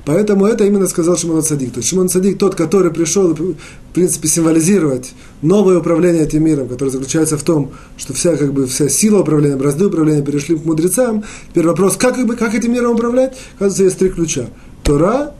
[0.04, 1.72] Поэтому это именно сказал Шимон Садик.
[1.72, 3.54] То есть Шимон Садик тот, который пришел, в
[3.92, 5.12] принципе, символизировать
[5.42, 9.56] новое управление этим миром, которое заключается в том, что вся, как бы, вся сила управления,
[9.56, 11.24] бразды управления перешли к мудрецам.
[11.50, 13.36] Теперь вопрос, как, как, бы, как этим миром управлять?
[13.56, 14.46] Оказывается, есть три ключа.
[14.82, 15.34] Тора,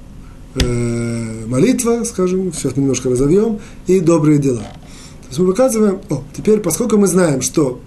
[0.54, 4.58] э, молитва, скажем, сейчас мы немножко разовьем, и добрые дела.
[4.60, 7.80] То есть мы показываем, о, теперь, поскольку мы знаем, что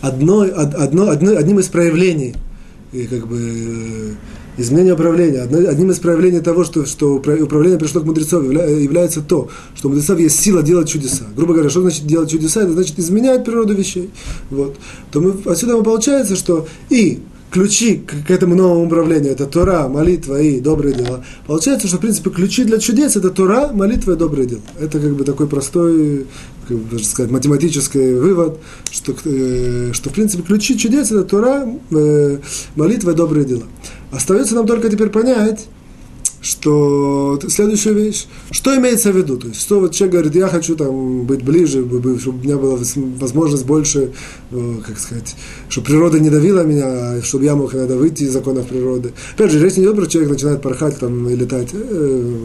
[0.00, 2.34] одно, одно, одно, одним из проявлений
[2.92, 4.16] и как бы
[4.56, 5.42] изменение управления.
[5.42, 10.18] Одним из проявлений того, что, что управление пришло к мудрецов, является то, что у мудрецов
[10.18, 11.24] есть сила делать чудеса.
[11.36, 12.62] Грубо говоря, что значит делать чудеса?
[12.62, 14.10] Это значит изменять природу вещей.
[14.50, 14.76] Вот.
[15.10, 17.20] То мы, отсюда получается, что и
[17.54, 21.24] ключи к, к этому новому управлению это Тора, молитва и добрые дела.
[21.46, 24.60] Получается, что в принципе ключи для чудес это Тора, молитва и добрые дела.
[24.80, 26.26] Это как бы такой простой,
[26.68, 28.58] как сказать, математический вывод,
[28.90, 32.38] что, э, что в принципе ключи чудес это Тора, э,
[32.76, 33.64] молитва и добрые дела.
[34.12, 35.66] Остается нам только теперь понять,
[36.44, 40.76] что следующая вещь, что имеется в виду, то есть, что вот человек говорит, я хочу
[40.76, 41.82] там быть ближе,
[42.18, 42.78] чтобы у меня была
[43.18, 44.12] возможность больше,
[44.50, 45.34] э, как сказать,
[45.70, 49.12] чтобы природа не давила меня, чтобы я мог иногда выйти из законов природы.
[49.34, 51.68] Опять же, речь не идет про человек начинает порхать там и летать.
[51.72, 52.38] Э,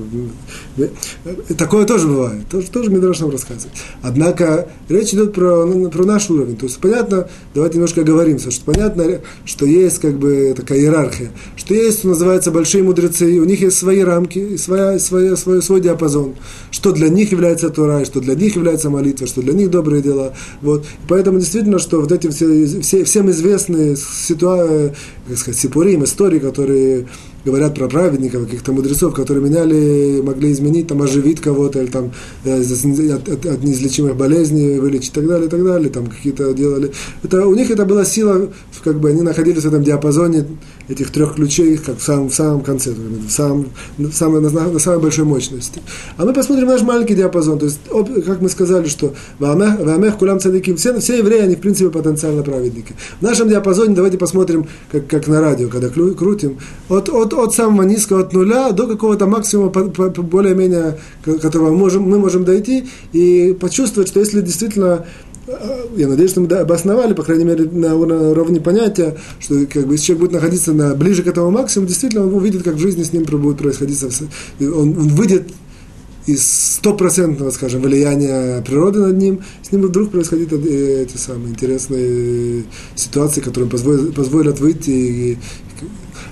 [0.77, 3.73] э, такое тоже бывает, тоже, тоже Мидраш нам рассказывает.
[4.01, 6.55] Однако речь идет про, ну, про наш уровень.
[6.55, 11.73] То есть понятно, давайте немножко оговоримся, что понятно, что есть как бы такая иерархия, что
[11.73, 16.35] есть, что называется, большие мудрецы, у них есть свои рамки, своя, своя, свой, свой диапазон,
[16.69, 20.33] что для них является Тора, что для них является молитва, что для них добрые дела.
[20.61, 20.85] Вот.
[21.07, 24.93] поэтому действительно, что вот эти все, все, всем известные ситуации,
[25.29, 27.05] как сказать, сипурим, истории, которые
[27.45, 32.11] говорят про праведников, каких-то мудрецов, которые меняли, могли изменить, там, оживить кого-то, или там
[32.43, 36.53] э, от, от, от неизлечимых болезней вылечить и так далее, и так далее, там какие-то
[36.53, 36.91] делали.
[37.23, 38.49] Это, у них это была сила,
[38.83, 40.45] как бы они находились в этом диапазоне
[40.89, 44.79] этих трех ключей, как в самом, в самом конце, в самом, в самой, на, на
[44.79, 45.81] самой большой мощности.
[46.17, 50.17] А мы посмотрим наш маленький диапазон, то есть, об, как мы сказали, что в Амех
[50.17, 52.95] Кулам Цадиким, все, все евреи, они в принципе потенциально праведники.
[53.19, 56.57] В нашем диапазоне давайте посмотрим, как, как на радио, когда крутим,
[56.89, 62.19] от, от от, от самого низкого, от нуля до какого-то максимума, более-менее, которого можем, мы
[62.19, 65.05] можем дойти, и почувствовать, что если действительно
[65.47, 65.53] э,
[65.97, 70.05] я надеюсь, что мы обосновали, по крайней мере, на уровне понятия, что как бы, если
[70.07, 73.13] человек будет находиться на, ближе к этому максимуму, действительно он увидит, как в жизни с
[73.13, 74.03] ним будет происходить.
[74.03, 75.43] Он, он выйдет
[76.29, 82.63] из стопроцентного, скажем, влияния природы над ним, с ним вдруг происходят э, эти самые интересные
[82.95, 85.37] ситуации, которые позволят, выйти и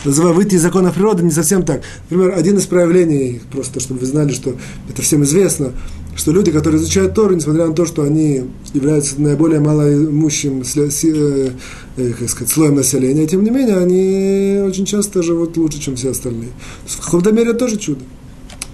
[0.06, 1.82] называю выйти из законов природы, не совсем так.
[2.10, 4.56] Например, один из проявлений, просто чтобы вы знали, что
[4.90, 5.74] это всем известно,
[6.16, 11.50] что люди, которые изучают Тору, несмотря на то, что они являются наиболее малоимущим э,
[11.98, 16.50] э, сказать, слоем населения, тем не менее, они очень часто живут лучше, чем все остальные.
[16.86, 18.02] В каком-то мере тоже чудо.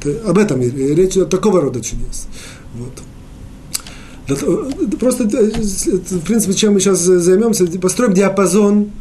[0.05, 2.27] Об этом речь о такого рода чудес.
[2.75, 2.93] Вот.
[4.99, 8.91] Просто, э, в принципе, чем мы сейчас займемся, построим диапазон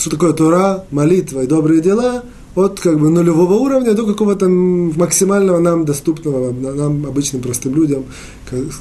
[0.00, 2.24] что такое Тора, молитва и добрые дела
[2.56, 8.06] от как бы нулевого уровня до какого-то максимального нам доступного нам обычным простым людям,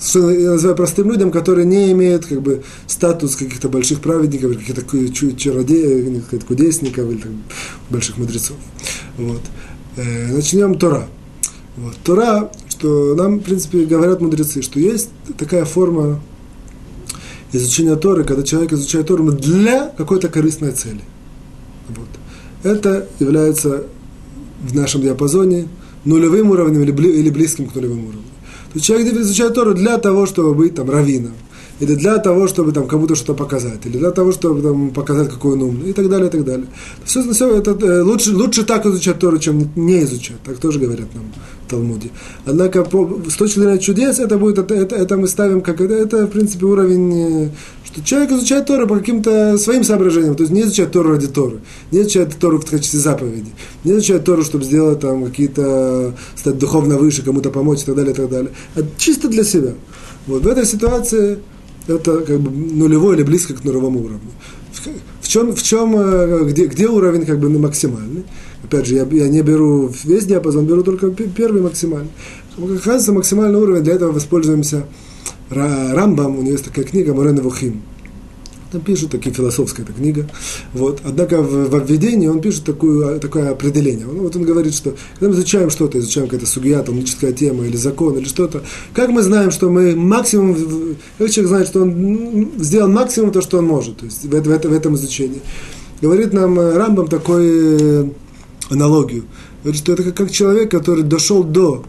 [0.01, 4.82] что я называю простым людям, которые не имеют как бы статус каких-то больших праведников, каких-то
[5.36, 7.43] чародеев, кудесников или там,
[7.89, 8.58] больших мудрецов.
[9.17, 9.41] Вот.
[9.99, 11.07] Э, начнем Тора.
[11.75, 11.95] Вот.
[12.03, 16.21] Тора, что нам, в принципе, говорят мудрецы, что есть такая форма
[17.51, 21.01] изучения Торы, когда человек изучает Тору для какой-то корыстной цели.
[21.89, 22.07] Вот.
[22.63, 23.88] Это является
[24.62, 25.67] в нашем диапазоне
[26.05, 28.23] нулевым уровнем или, бли, или близким к нулевым уровню.
[28.71, 31.33] То есть человек изучает Тору для того, чтобы быть там раввином,
[31.79, 35.53] или для того, чтобы там кому-то что-то показать, или для того, чтобы там, показать, какой
[35.53, 36.67] он умный, и так далее, и так далее.
[37.05, 40.41] Все, все это, э, лучше, лучше так изучать Тору, чем не изучать.
[40.43, 41.23] Так тоже говорят нам
[41.65, 42.09] в Талмуде.
[42.45, 45.93] Однако, по, с точки зрения чудес, это будет, это, это, это мы ставим как, это,
[45.93, 47.49] это, в принципе, уровень, э,
[47.85, 51.59] что человек изучает Тору по каким-то своим соображениям, то есть не изучает Тору ради Торы,
[51.91, 53.51] не изучает Тору в качестве заповеди,
[53.83, 58.11] не изучает Тору, чтобы сделать там какие-то, стать духовно выше, кому-то помочь и так далее,
[58.11, 58.51] и так далее.
[58.75, 59.73] А чисто для себя.
[60.27, 61.39] Вот в этой ситуации
[61.89, 64.32] это как бы нулевой или близко к нулевому уровню.
[65.21, 68.23] В чем, в чем э, где, где уровень как бы максимальный?
[68.63, 72.10] Опять же, я, я не беру весь диапазон, беру только первый максимальный.
[72.58, 74.86] Оказывается, максимальный уровень, для этого воспользуемся
[75.49, 77.82] Рамбам, у него есть такая книга Морен Вухим.
[78.71, 80.29] Там пишет, такая философская эта книга.
[80.73, 81.01] Вот.
[81.03, 84.08] Однако в, в введении он пишет такую, такое определение.
[84.08, 87.75] Он, вот он говорит, что когда мы изучаем что-то, изучаем какая-то сугия, талмудическая тема или
[87.77, 88.62] закон или что-то,
[88.93, 90.55] как мы знаем, что мы максимум,
[91.17, 94.43] как человек знает, что он сделал максимум то, что он может, то есть в, в,
[94.43, 95.41] в этом изучении.
[95.99, 98.10] Говорит нам э, Рамбам такую э,
[98.69, 99.25] аналогию.
[99.63, 101.84] Говорит, что это как человек, который дошел до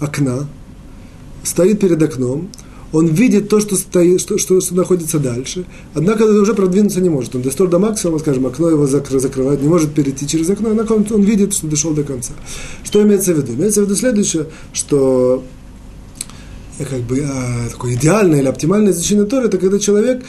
[0.00, 0.48] окна,
[1.44, 2.50] стоит перед окном,
[2.92, 7.34] он видит то, что, стоит, что, что, что находится дальше, однако уже продвинуться не может.
[7.34, 11.06] Он достал до максимума, скажем, окно его закрывает, не может перейти через окно, однако он,
[11.10, 12.32] он видит, что дошел до конца.
[12.84, 13.54] Что имеется в виду?
[13.54, 15.42] Имеется в виду следующее, что
[16.78, 20.24] э, как бы а, такое идеальное или оптимальное изучение Торы, это когда человек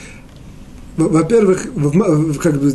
[0.97, 2.73] во-первых, в, как бы,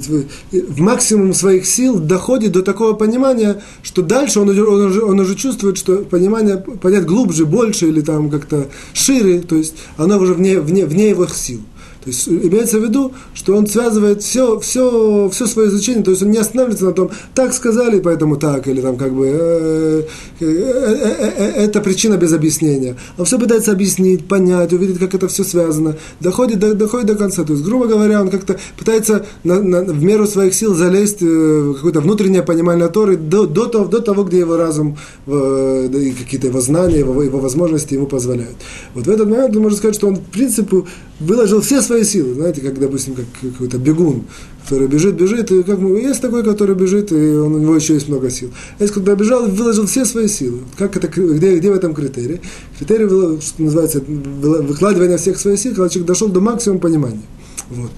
[0.53, 5.35] в максимум своих сил доходит до такого понимания, что дальше он, он, уже, он уже
[5.35, 10.61] чувствует, что понимание понять глубже, больше или там как-то шире, то есть оно уже вне,
[10.61, 11.61] вне, вне его сил.
[12.03, 16.23] То есть имеется в виду, что он связывает все, все, все свое изучение, то есть
[16.23, 20.03] он не останавливается на том, так сказали, поэтому так, или там как бы э,
[20.41, 22.97] э, э, это причина без объяснения.
[23.19, 27.45] Он все пытается объяснить, понять, увидеть, как это все связано, доходит до, доходит до конца.
[27.45, 31.75] То есть, грубо говоря, он как-то пытается на, на, в меру своих сил залезть в
[31.75, 36.61] какое-то внутреннее понимание Торы до, до, того, до того, где его разум и какие-то его
[36.61, 38.57] знания, его, его возможности ему позволяют.
[38.95, 40.83] Вот в этот момент можно сказать, что он, в принципе,
[41.23, 42.35] выложил все свои силы.
[42.35, 44.25] Знаете, как, допустим, как какой-то бегун,
[44.63, 47.95] который бежит, бежит, и как мы, есть такой, который бежит, и он, у него еще
[47.95, 48.51] есть много сил.
[48.79, 50.61] Есть, когда бежал, выложил все свои силы.
[50.79, 52.41] Как это, где, где в этом критерий?
[52.79, 57.23] Критерий, что называется, выкладывание всех своих сил, когда человек дошел до максимума понимания.
[57.71, 57.91] Вот.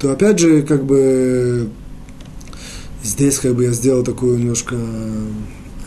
[0.00, 1.68] То опять же, как бы,
[3.04, 4.76] здесь как бы я сделал такую немножко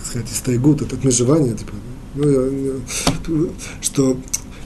[0.05, 1.73] сказать, истайгут, это отмежевание, типа,
[2.15, 3.49] ну, я,
[3.81, 4.17] что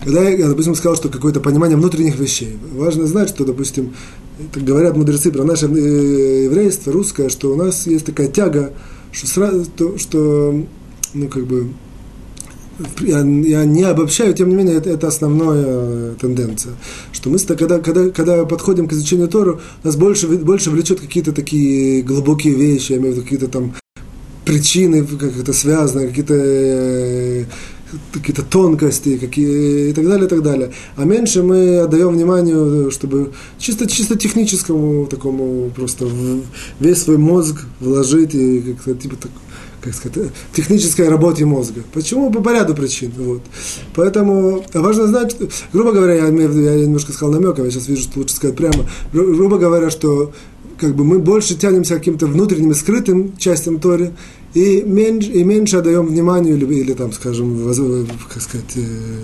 [0.03, 3.93] когда я, допустим, сказал, что какое-то понимание внутренних вещей, важно знать, что, допустим,
[4.53, 8.73] так говорят мудрецы про наше э, еврейство русское, что у нас есть такая тяга,
[9.11, 10.63] что, сразу, то, что
[11.13, 11.69] ну, как бы,
[13.01, 16.73] я, я не обобщаю, тем не менее, это, это основная тенденция.
[17.11, 22.01] Что мы, когда, когда, когда подходим к изучению Тору, нас больше, больше влечет какие-то такие
[22.03, 23.73] глубокие вещи, я имею в виду какие-то там
[24.45, 27.45] причины, как это связано, какие-то э,
[28.13, 30.71] какие-то тонкости какие, и так далее, и так далее.
[30.95, 36.07] А меньше мы отдаем вниманию, чтобы чисто, чисто техническому такому просто
[36.79, 39.31] весь свой мозг вложить и как-то типа так,
[39.81, 41.83] как сказать, технической работе мозга.
[41.93, 42.31] Почему?
[42.31, 43.11] По ряду причин.
[43.17, 43.41] Вот.
[43.95, 45.35] Поэтому важно знать,
[45.71, 49.57] грубо говоря, я, я немножко сказал намеком, я сейчас вижу, что лучше сказать прямо, грубо
[49.57, 50.33] говоря, что
[50.79, 54.13] как бы мы больше тянемся к каким-то внутренним и скрытым частям Торы,
[54.53, 57.67] и меньше, и меньше отдаем вниманию или, или там, скажем,
[58.27, 58.81] как сказать, э,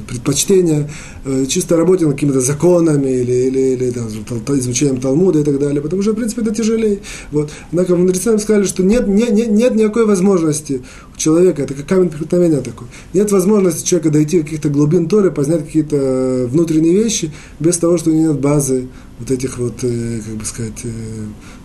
[0.08, 0.90] предпочтения
[1.26, 5.82] э, чисто работе над какими-то законами или, или, или там, изучением Талмуда и так далее,
[5.82, 7.00] потому что, в принципе, это тяжелее.
[7.32, 7.50] Вот.
[7.72, 10.84] Однако мудрецы нам сказали, что нет, нет, нет, нет никакой возможности
[11.16, 15.66] у человека, это как камень преткновения такой, нет возможности человека дойти каких-то глубин Торы, познать
[15.66, 18.88] какие-то внутренние вещи без того, что у него нет базы
[19.20, 20.84] вот этих вот, э, как бы сказать,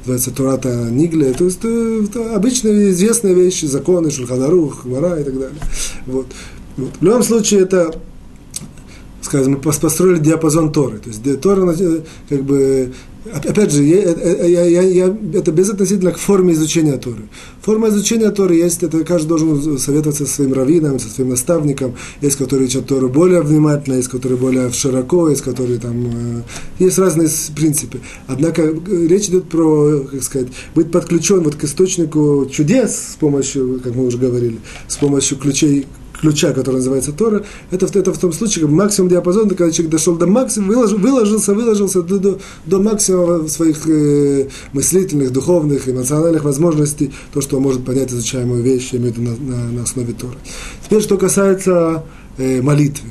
[0.00, 5.58] называется Турата Нигле, то есть это обычные известные вещи, законы, Шульханарух, Мара и так далее.
[6.06, 6.26] Вот.
[6.76, 6.90] Вот.
[7.00, 7.94] В любом случае, это,
[9.20, 10.98] скажем, мы построили диапазон Торы.
[10.98, 11.74] То есть Тора,
[12.28, 12.92] как бы,
[13.24, 14.12] Опять же, я,
[14.46, 17.28] я, я, я, это безотносительно к форме изучения Торы.
[17.60, 21.96] Форма изучения Торы есть, это каждый должен советоваться со своим раввином, со своим наставником.
[22.22, 26.06] Есть, которые учат Тору более внимательно, есть, которые более широко, есть, которые там...
[26.06, 26.42] Э,
[26.78, 28.00] есть разные принципы.
[28.26, 33.80] Однако э, речь идет про, как сказать, быть подключен вот к источнику чудес с помощью,
[33.84, 35.86] как мы уже говорили, с помощью ключей
[36.20, 40.16] ключа, который называется Тора, это, это в том случае, как максимум диапазона, когда человек дошел
[40.16, 47.12] до максимума, выложил, выложился, выложился до, до, до максимума своих э, мыслительных, духовных, эмоциональных возможностей,
[47.32, 50.36] то, что он может понять изучаемую вещь, виду на, на, на основе Тора.
[50.84, 52.04] Теперь, что касается
[52.36, 53.08] э, молитвы.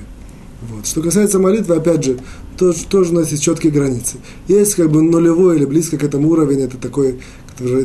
[0.69, 0.85] Вот.
[0.85, 2.17] Что касается молитвы, опять же,
[2.57, 4.17] тоже, тоже у нас есть четкие границы.
[4.47, 7.19] Есть как бы нулевой или близко к этому уровень, это такой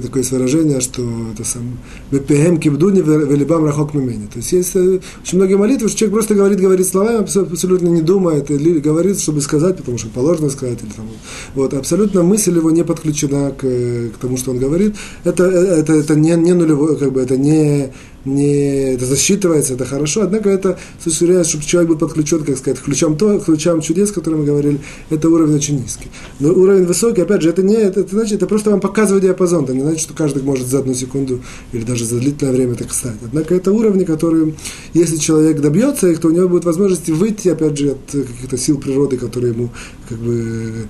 [0.00, 1.78] такое выражение, что это сам
[2.10, 4.26] «Бепехем кибдуни велибам рахок мимени».
[4.26, 8.02] То есть есть э, очень многие молитвы, что человек просто говорит, говорит словами, абсолютно не
[8.02, 10.78] думает, или говорит, чтобы сказать, потому что положено сказать.
[10.82, 11.06] Или там,
[11.54, 14.94] вот, абсолютно мысль его не подключена к, к тому, что он говорит.
[15.24, 17.92] Это, э, это, это не, не нулевой, как бы, это не
[18.24, 22.80] не, это засчитывается, это хорошо, однако это, с точки чтобы человек был подключен, как сказать,
[22.80, 26.08] ключам, то, ключам чудес, о которых мы говорили, это уровень очень низкий.
[26.40, 29.64] Но уровень высокий, опять же, это не, это, это значит, это просто вам показывает диапазон,
[29.64, 32.92] это не значит, что каждый может за одну секунду или даже за длительное время так
[32.92, 33.16] стать.
[33.24, 34.54] Однако это уровни, которые,
[34.94, 38.78] если человек добьется их, то у него будет возможность выйти, опять же, от каких-то сил
[38.78, 39.70] природы, которые ему,
[40.08, 40.88] как бы,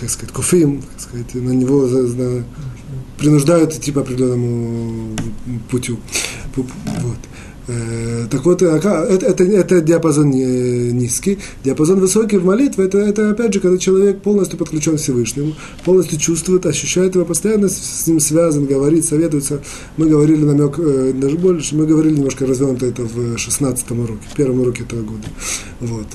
[0.00, 2.44] как сказать, кофеем, как сказать, на него на,
[3.18, 5.16] принуждают идти по определенному
[5.70, 5.98] путю.
[6.56, 7.18] Вот.
[7.68, 11.38] Э, так вот, это, это, это диапазон низкий.
[11.64, 16.18] Диапазон высокий в молитве, это, это опять же, когда человек полностью подключен к Всевышнему, полностью
[16.18, 19.62] чувствует, ощущает его, постоянно с ним связан, говорит, советуется.
[19.96, 24.60] Мы говорили намек, э, даже больше, мы говорили немножко развернуто это в 16 уроке, первом
[24.60, 25.28] уроке этого года.
[25.80, 26.06] Вот.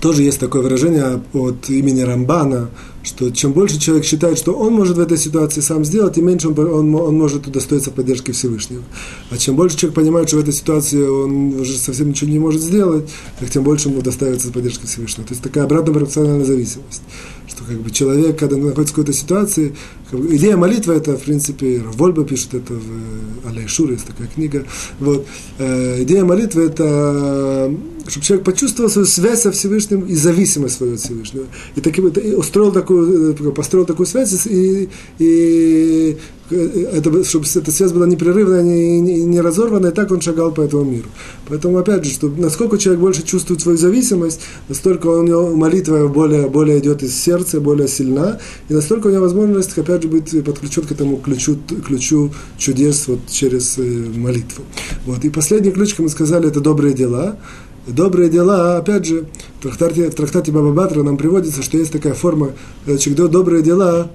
[0.00, 2.68] Тоже есть такое выражение от имени Рамбана,
[3.04, 6.48] что чем больше человек считает, что он может в этой ситуации сам сделать, тем меньше
[6.48, 8.82] он, он, он может удостоиться поддержки Всевышнего.
[9.30, 12.62] А чем больше человек понимает, что в этой ситуации он уже совсем ничего не может
[12.62, 15.26] сделать, так тем больше ему удостоится поддержки Всевышнего.
[15.26, 17.02] То есть такая обратная пропорциональная зависимость.
[17.46, 19.76] Что как бы человек, когда находится в какой-то ситуации,
[20.10, 24.28] как бы, идея молитвы, это, в принципе, Вольба пишет это в Алей Шур, есть такая
[24.28, 24.64] книга.
[24.98, 25.26] Вот.
[25.58, 27.70] Э, идея молитвы– это
[28.06, 31.46] чтобы человек почувствовал свою связь со Всевышним и зависимость свою от Всевышнего.
[31.74, 34.88] И таким, и устроил такую, э, построил такую связь, и,
[35.18, 36.16] и
[36.50, 40.52] э, это, чтобы эта связь была непрерывная, не, не, не разорванная, и так он шагал
[40.52, 41.08] по этому миру.
[41.48, 46.48] Поэтому, опять же, что насколько человек больше чувствует свою зависимость, настолько у него молитва более,
[46.48, 50.82] более идет из сердца, более сильна, и настолько у него возможность, опять же, быть подключен
[50.82, 51.56] к этому ключу,
[51.86, 54.64] ключу чудес вот через э, молитву.
[55.06, 55.24] Вот.
[55.24, 57.38] И последний ключ, как мы сказали, это добрые дела
[57.86, 59.26] добрые дела, опять же,
[59.58, 62.52] в трактате, в трактате Баба Батра нам приводится, что есть такая форма,
[62.86, 64.10] человек делает добрые дела,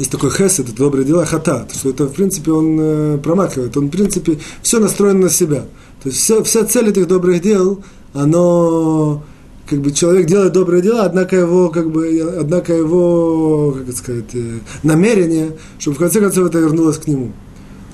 [0.00, 3.88] есть такой хесед, это добрые дела, хатат, что это, в принципе, он э, промакивает, он,
[3.88, 5.66] в принципе, все настроено на себя.
[6.02, 7.82] То есть вся, вся цель этих добрых дел,
[8.14, 9.22] оно,
[9.68, 14.34] как бы, человек делает добрые дела, однако его, как бы, однако его, как это сказать,
[14.34, 17.32] э, намерение, чтобы в конце концов это вернулось к нему.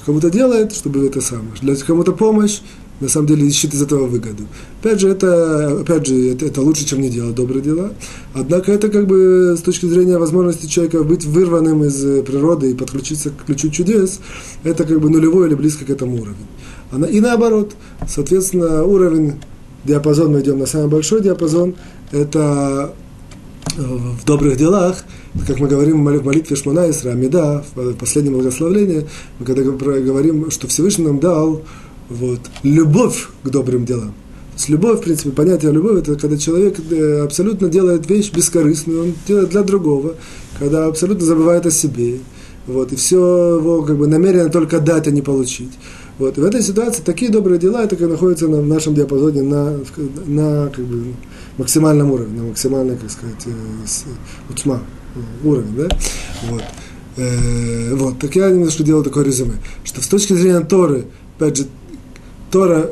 [0.04, 2.60] Кому-то делает, чтобы это самое, для кому-то помощь,
[3.00, 4.44] на самом деле ищет из этого выгоду.
[4.80, 7.92] Опять же, это, опять же, это, это лучше, чем не делать добрые дела.
[8.32, 12.74] Однако это как бы с точки зрения возможности человека быть вырванным из э, природы и
[12.74, 14.20] подключиться к ключу чудес,
[14.64, 16.46] это как бы нулевой или близко к этому уровню.
[17.10, 17.74] И наоборот,
[18.08, 19.34] соответственно, уровень,
[19.84, 21.74] диапазон, мы идем на самый большой диапазон,
[22.12, 22.94] это
[23.76, 25.04] э, в добрых делах,
[25.46, 29.06] как мы говорим в молитве Шмона Исра, Амида, в последнем благословлении,
[29.38, 31.62] мы когда говорим, что Всевышний нам дал
[32.08, 34.14] вот, любовь к добрым делам.
[34.56, 39.02] То есть любовь, в принципе, понятие любовь, это когда человек э, абсолютно делает вещь бескорыстную,
[39.02, 40.14] он делает для другого,
[40.58, 42.18] когда абсолютно забывает о себе.
[42.66, 45.70] Вот, и все его как бы намерено только дать, а не получить.
[46.18, 49.78] Вот, в этой ситуации такие добрые дела, это как находятся на, в нашем диапазоне на,
[50.24, 51.14] на как бы,
[51.58, 54.80] максимальном уровне, на максимальной, как сказать, э, уцма,
[55.14, 55.88] э, уровень, да?
[56.50, 56.62] Вот.
[57.18, 61.04] Э, вот, так я немножко делал такое резюме, что с точки зрения Торы,
[61.36, 61.66] опять же,
[62.50, 62.90] Тора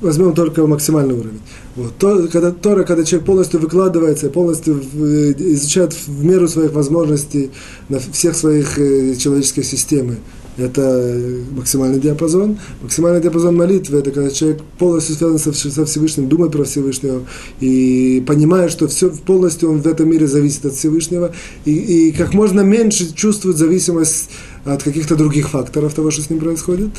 [0.00, 1.40] возьмем только максимальный уровень.
[1.76, 1.96] Вот.
[1.98, 7.50] То, когда Тора, когда человек полностью выкладывается, полностью в, изучает в меру своих возможностей
[7.88, 10.16] на всех своих э, человеческих системах,
[10.58, 12.58] это максимальный диапазон.
[12.82, 17.22] Максимальный диапазон молитвы– это когда человек полностью связан со, со Всевышним, думает про Всевышнего
[17.60, 21.32] и понимает, что все, полностью он в этом мире зависит от Всевышнего,
[21.64, 24.28] и, и как можно меньше чувствует зависимость
[24.66, 26.90] от каких-то других факторов того, что с ним происходит.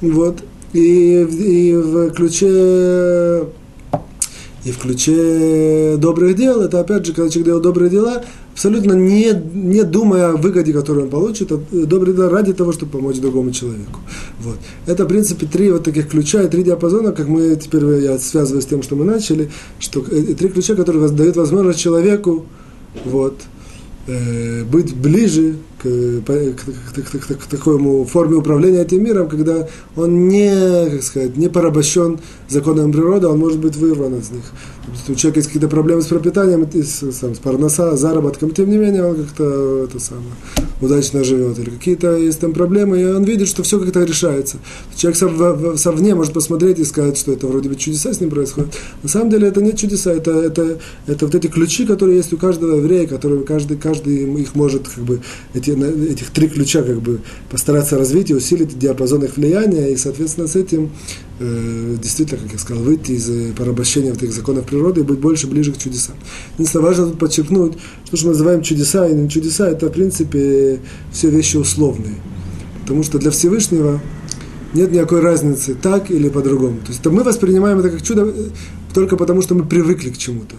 [0.00, 0.42] Вот.
[0.76, 3.46] И, и в ключе
[4.66, 9.32] и в ключе добрых дел, это опять же, когда человек делает добрые дела, абсолютно не,
[9.54, 13.52] не думая о выгоде, которую он получит, а добрые дела ради того, чтобы помочь другому
[13.52, 14.00] человеку.
[14.40, 14.56] Вот.
[14.86, 18.60] Это, в принципе, три вот таких ключа и три диапазона, как мы теперь, я связываю
[18.60, 22.44] с тем, что мы начали, что э, три ключа, которые дают возможность человеку
[23.04, 23.40] вот,
[24.08, 30.28] э, быть ближе к, к, к, к, к такому форме управления этим миром, когда он
[30.28, 32.18] не, как сказать, не порабощен
[32.48, 34.44] законом природы, он может быть вырван из них.
[35.08, 39.04] У человека есть какие-то проблемы с пропитанием, с, сам, с парноса, заработком, тем не менее
[39.04, 40.30] он как-то это самое,
[40.80, 41.58] удачно живет.
[41.58, 44.58] Или какие-то есть там проблемы, и он видит, что все как-то решается.
[44.94, 48.74] Человек сов, совне может посмотреть и сказать, что это вроде бы чудеса с ним происходят.
[49.02, 52.36] На самом деле это не чудеса, это, это, это вот эти ключи, которые есть у
[52.36, 55.20] каждого еврея, которые каждый, каждый их может, как бы,
[55.54, 60.46] эти, этих три ключа как бы постараться развить и усилить диапазон их влияния, и, соответственно,
[60.46, 60.90] с этим
[61.40, 65.18] э, действительно, как я сказал, выйти из э, порабощения вот этих законов природы и быть
[65.18, 66.14] больше ближе к чудесам.
[66.54, 70.80] Единственное, важно тут подчеркнуть, что, что мы называем чудеса и не чудеса, это, в принципе,
[71.12, 72.14] все вещи условные.
[72.82, 74.00] Потому что для Всевышнего
[74.74, 76.78] нет никакой разницы, так или по-другому.
[76.80, 78.48] То есть это мы воспринимаем это как чудо э,
[78.94, 80.54] только потому, что мы привыкли к чему-то.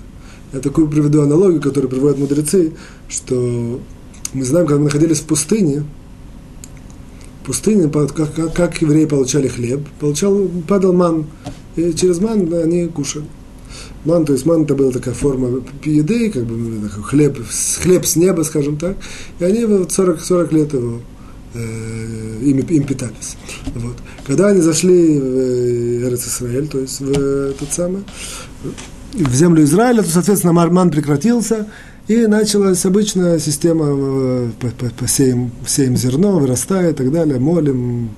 [0.53, 2.73] Я такую приведу аналогию, которую приводят мудрецы,
[3.09, 3.81] что
[4.33, 5.83] мы знаем, когда мы находились в пустыне,
[7.45, 11.25] пустыне, как, как, как евреи получали хлеб, получал, падал ман,
[11.75, 13.25] и через ман они кушали.
[14.05, 17.39] Ман, то есть ман это была такая форма еды, как бы ну, хлеб,
[17.81, 18.97] хлеб с неба, скажем так,
[19.39, 21.01] и они вот 40, 40 лет его
[21.53, 23.35] э, им, им питались.
[23.75, 23.95] Вот.
[24.25, 28.03] Когда они зашли в э, Эрец Исраэль, то есть в тот самый,
[29.13, 31.67] в землю Израиля, то, соответственно, ман прекратился,
[32.07, 34.49] и началась обычная система, э,
[34.97, 38.11] посеем, сеем зерно, вырастает и так далее, молим,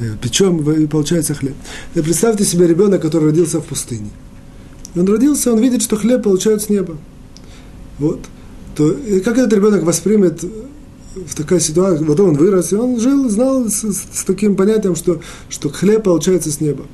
[0.00, 1.54] э, печем, и получается хлеб.
[1.94, 4.10] И представьте себе ребенка, который родился в пустыне.
[4.94, 6.96] Он родился, он видит, что хлеб получают с неба.
[7.98, 8.20] Вот.
[8.74, 13.28] То, и как этот ребенок воспримет в такая ситуация, потом он вырос, и он жил,
[13.28, 15.20] знал с, с таким понятием, что,
[15.50, 16.84] что хлеб получается с неба.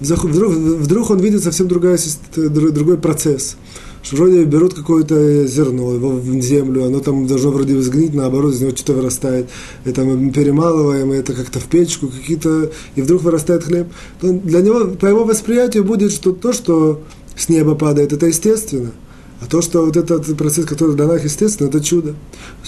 [0.00, 1.98] Вдруг, вдруг он видит совсем другая,
[2.34, 3.56] другой процесс
[4.02, 8.72] что вроде берут какое-то зерно в землю, оно там должно вроде сгнить, наоборот, из него
[8.72, 9.48] что-то вырастает,
[9.94, 13.88] там мы перемалываем это как-то в печку, какие-то, и вдруг вырастает хлеб.
[14.20, 17.00] То для него, по его восприятию будет, что то, что
[17.36, 18.92] с неба падает, это естественно.
[19.40, 22.14] А то, что вот этот процесс, который для нас естественно, это чудо.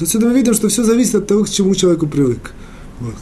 [0.00, 2.52] Отсюда мы видим, что все зависит от того, к чему человеку привык.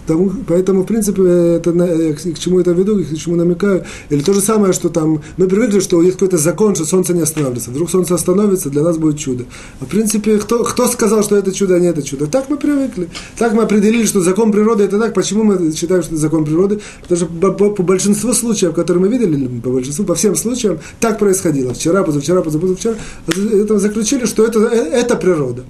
[0.06, 3.84] Тому, поэтому, в принципе, это, к чему это веду, к чему намекаю.
[4.10, 7.22] Или то же самое, что там, мы привыкли, что есть какой-то закон, что солнце не
[7.22, 7.70] останавливается.
[7.70, 9.44] Вдруг солнце остановится, для нас будет чудо.
[9.80, 12.26] А в принципе, кто, кто сказал, что это чудо, а не это чудо?
[12.26, 13.08] Так мы привыкли.
[13.38, 15.14] Так мы определили, что закон природы это так.
[15.14, 16.80] Почему мы считаем, что это закон природы?
[17.02, 20.78] Потому что по, по, по большинству случаев, которые мы видели, по большинству, по всем случаям,
[21.00, 21.74] так происходило.
[21.74, 25.64] Вчера, позавчера, позавчера, это заключили, что это, э, это природа.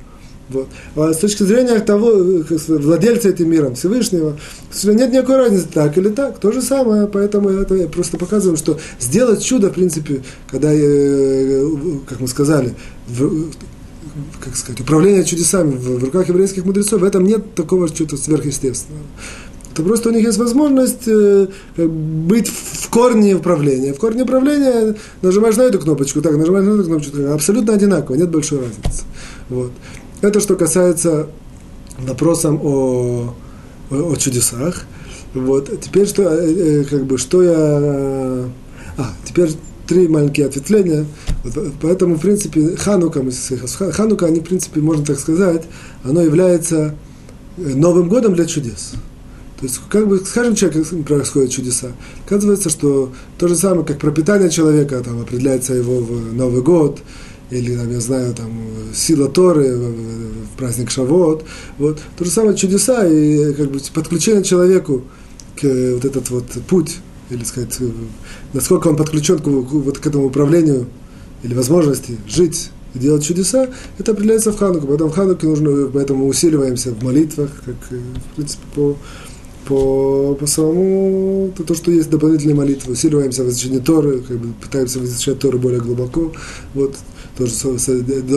[0.53, 0.69] Вот.
[0.97, 2.13] А с точки зрения того,
[2.69, 4.37] владельца этим миром, Всевышнего,
[4.85, 8.79] нет никакой разницы, так или так, то же самое, поэтому это я просто показываю, что
[9.01, 11.67] сделать чудо, в принципе, когда, э,
[12.07, 12.75] как мы сказали,
[13.09, 13.51] в,
[14.41, 19.05] как сказать, управление чудесами в, в руках еврейских мудрецов, в этом нет такого чего-то сверхъестественного.
[19.73, 21.47] Это просто у них есть возможность э,
[21.79, 23.95] быть в корне управления.
[23.95, 28.17] В корне управления нажимаешь на эту кнопочку, так, нажимаешь на эту кнопочку, так, абсолютно одинаково,
[28.17, 29.05] нет большой разницы.
[29.49, 29.73] Вот.
[30.23, 31.27] Это что касается
[31.99, 33.35] вопросом о,
[33.91, 34.85] о, о чудесах.
[35.35, 35.81] Вот.
[35.81, 38.49] Теперь что, э, э, как бы, что я...
[38.99, 39.51] А, теперь
[39.89, 41.07] три маленькие ответвления.
[41.43, 43.25] Вот, поэтому, в принципе, Ханука,
[43.93, 45.65] Ханука, они, в принципе, можно так сказать,
[46.05, 46.95] оно является
[47.57, 48.93] Новым годом для чудес.
[49.59, 51.89] То есть, как бы, скажем, человек происходят чудеса.
[52.27, 57.01] Оказывается, что то же самое, как пропитание человека там, определяется его в Новый год,
[57.53, 58.51] или, там, я знаю, там,
[58.95, 61.45] сила Торы в праздник Шавот.
[61.79, 62.01] Вот.
[62.17, 65.03] То же самое чудеса и как бы, подключение человеку
[65.61, 66.99] к вот этот вот путь,
[67.31, 67.79] или сказать,
[68.53, 70.87] насколько он подключен к, вот, к этому управлению
[71.43, 74.87] или возможности жить и делать чудеса, это определяется в Хануку.
[74.87, 78.97] Поэтому в Хануке нужно, поэтому усиливаемся в молитвах, как, в принципе, по,
[79.67, 84.53] по, по самому, то, то, что есть дополнительные молитвы, усиливаемся в изучении Торы, как бы
[84.61, 86.33] пытаемся изучать Торы более глубоко,
[86.75, 86.97] вот,
[87.37, 87.53] тоже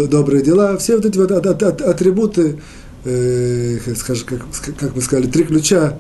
[0.08, 2.60] добрые дела, все вот эти вот от, от, от, атрибуты,
[3.04, 4.46] э, скажем, как,
[4.78, 6.00] как мы сказали, три ключа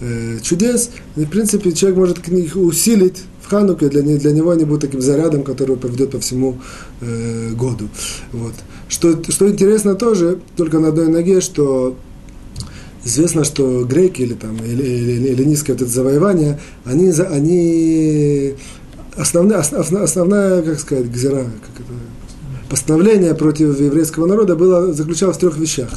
[0.00, 4.50] э, чудес, и, в принципе, человек может к них усилить в Хануке, для, для него
[4.50, 6.60] они будут таким зарядом, который поведет по всему
[7.00, 7.88] э, году.
[8.32, 8.54] Вот.
[8.88, 11.96] Что, что интересно тоже, только на одной ноге, что
[13.04, 18.54] известно, что греки или, там, низкое вот это завоевание, они, они
[19.16, 21.92] основная, основная, основная, как сказать, гзера, как это,
[22.68, 25.90] постановление против еврейского народа было, заключалось в трех вещах.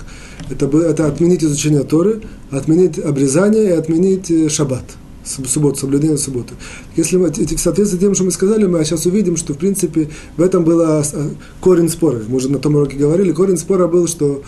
[0.50, 4.84] Это, это отменить изучение Торы, отменить обрезание и отменить э, шаббат–
[5.26, 6.54] субботу, соблюдение субботы.
[6.96, 10.10] Если мы, в соответствии с тем, что мы сказали, мы сейчас увидим, что, в принципе,
[10.38, 11.04] в этом был а,
[11.62, 12.22] корень спора.
[12.28, 14.44] Мы уже на том уроке говорили, корень спора был, что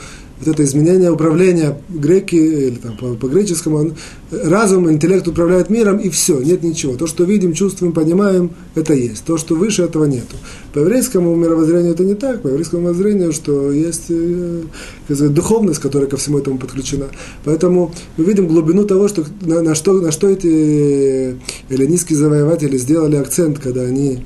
[0.46, 3.94] вот это изменение управления греки, или там по, по он,
[4.32, 6.96] разум, интеллект управляет миром, и все, нет ничего.
[6.96, 9.24] То, что видим, чувствуем, понимаем, это есть.
[9.26, 10.36] То, что выше, этого нету.
[10.74, 12.42] По еврейскому мировоззрению это не так.
[12.42, 14.62] По еврейскому мировоззрению, что есть э,
[15.06, 17.08] сказать, духовность, которая ко всему этому подключена.
[17.44, 21.38] Поэтому мы видим глубину того, что, на, на, что, на что эти
[21.70, 24.24] эллинистские завоеватели сделали акцент, когда они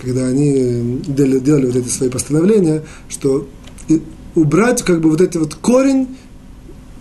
[0.00, 3.48] когда они делали, делали вот эти свои постановления, что
[4.36, 6.16] убрать как бы вот эти вот корень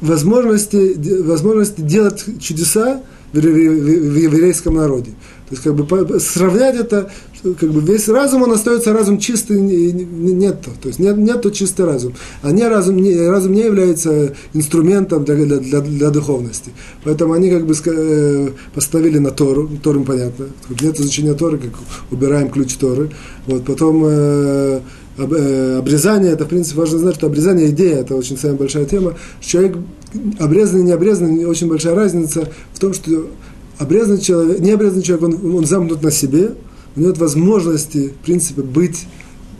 [0.02, 3.02] возможности, возможности делать чудеса
[3.34, 5.12] в, в, в еврейском народе.
[5.50, 7.12] То есть как бы сравнять это,
[7.44, 12.16] как бы весь разум, он остается разум чистый, нет, то есть нет, нет чистый разум.
[12.42, 16.72] А не разум, не, разум не является инструментом для, для, для, для духовности.
[17.04, 20.48] Поэтому они как бы э, поставили на Тору, Тору понятно,
[20.82, 21.74] нет изучения Торы, как
[22.10, 23.12] убираем ключ Торы.
[23.46, 24.80] Вот, потом Э,
[25.18, 29.14] обрезание, это, в принципе, важно знать, что обрезание идея, это очень самая большая тема.
[29.40, 29.78] Человек
[30.40, 33.28] обрезанный, не обрезанный, очень большая разница в том, что
[33.78, 36.52] обрезанный человек, не обрезанный человек, он, он замкнут на себе,
[36.96, 39.06] у него нет возможности, в принципе, быть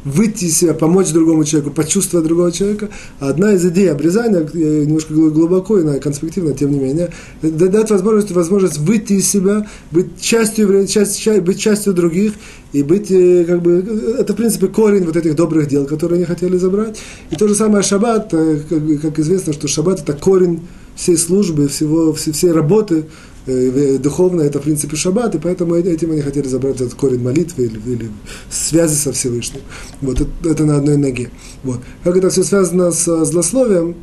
[0.06, 2.90] выйти из себя, помочь другому человеку, почувствовать другого человека.
[3.20, 9.14] Одна из идей обрезания, немножко глубоко и конспективно, тем не менее, дает возможность, возможность выйти
[9.14, 12.34] из себя, быть частью, часть, быть частью других
[12.72, 16.26] и быть, э, как бы, это, в принципе, корень вот этих добрых дел, которые они
[16.26, 16.98] хотели забрать.
[17.32, 20.60] И то же самое шаббат, э, как, как известно, что шаббат– это корень
[20.96, 23.06] всей службы, всего, всей, всей работы,
[23.46, 27.80] духовно это, в принципе, шаббат, и поэтому этим они хотели забрать этот корень молитвы или,
[27.86, 28.12] или
[28.50, 29.62] связи со Всевышним.
[30.02, 31.30] Вот это, это на одной ноге.
[31.64, 31.80] Вот.
[32.04, 33.96] Как это все связано с злословием,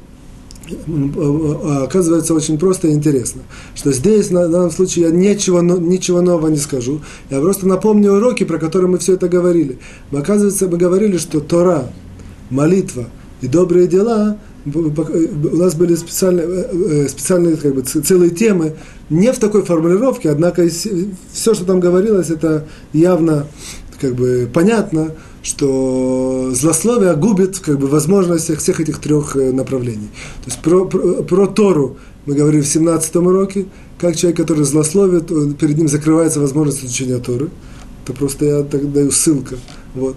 [1.83, 3.43] оказывается очень просто и интересно.
[3.75, 7.01] Что здесь, на данном случае, я ничего, ничего нового не скажу.
[7.31, 9.79] Я просто напомню уроки, про которые мы все это говорили.
[10.13, 11.93] Оказывается, мы говорили, что Тора,
[12.51, 13.09] молитва
[13.41, 18.75] и добрые дела у нас были специальные, э, э, специальные как бы, целые темы,
[19.11, 23.47] не в такой формулировке, однако все, что там говорилось, это явно
[24.01, 30.09] как бы понятно, что злословие губит как бы, возможность всех этих трех э, направлений.
[30.45, 31.97] То есть про, про, про Тору
[32.27, 33.67] мы говорили в 17 уроке,
[33.99, 37.51] как человек, который злословит, перед ним закрывается возможность изучения Торы.
[38.05, 39.57] Это просто я так даю ссылка.
[39.95, 40.17] Вот.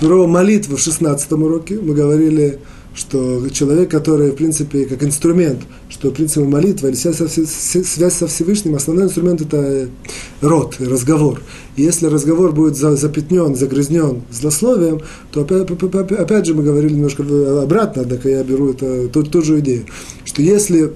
[0.00, 2.58] Про молитву в 16 уроке мы говорили
[2.94, 8.14] что человек, который, в принципе, как инструмент, что, в принципе, молитва или связь со, связь
[8.14, 9.88] со Всевышним, основной инструмент– это
[10.42, 11.40] род, разговор.
[11.76, 15.70] И если разговор будет запятнен, загрязнен злословием, то, опять,
[16.12, 17.22] опять же, мы говорили немножко
[17.62, 19.86] обратно, однако я беру это, ту, ту же идею,
[20.24, 20.92] что если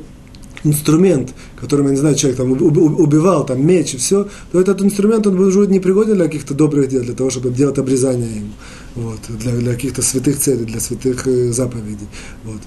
[0.65, 5.27] инструмент которым, я не знаю, человек там убивал, там меч и все, то этот инструмент,
[5.27, 8.53] он будет не пригоден для каких-то добрых дел, для того, чтобы делать обрезание им
[8.97, 12.09] вот, для, для каких-то святых целей, для святых э, заповедей.
[12.45, 12.61] Вот.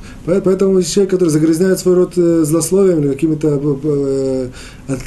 [0.44, 4.50] Поэтому человек, который загрязняет свой род э, злословием или какими-то э,
[4.88, 5.00] от,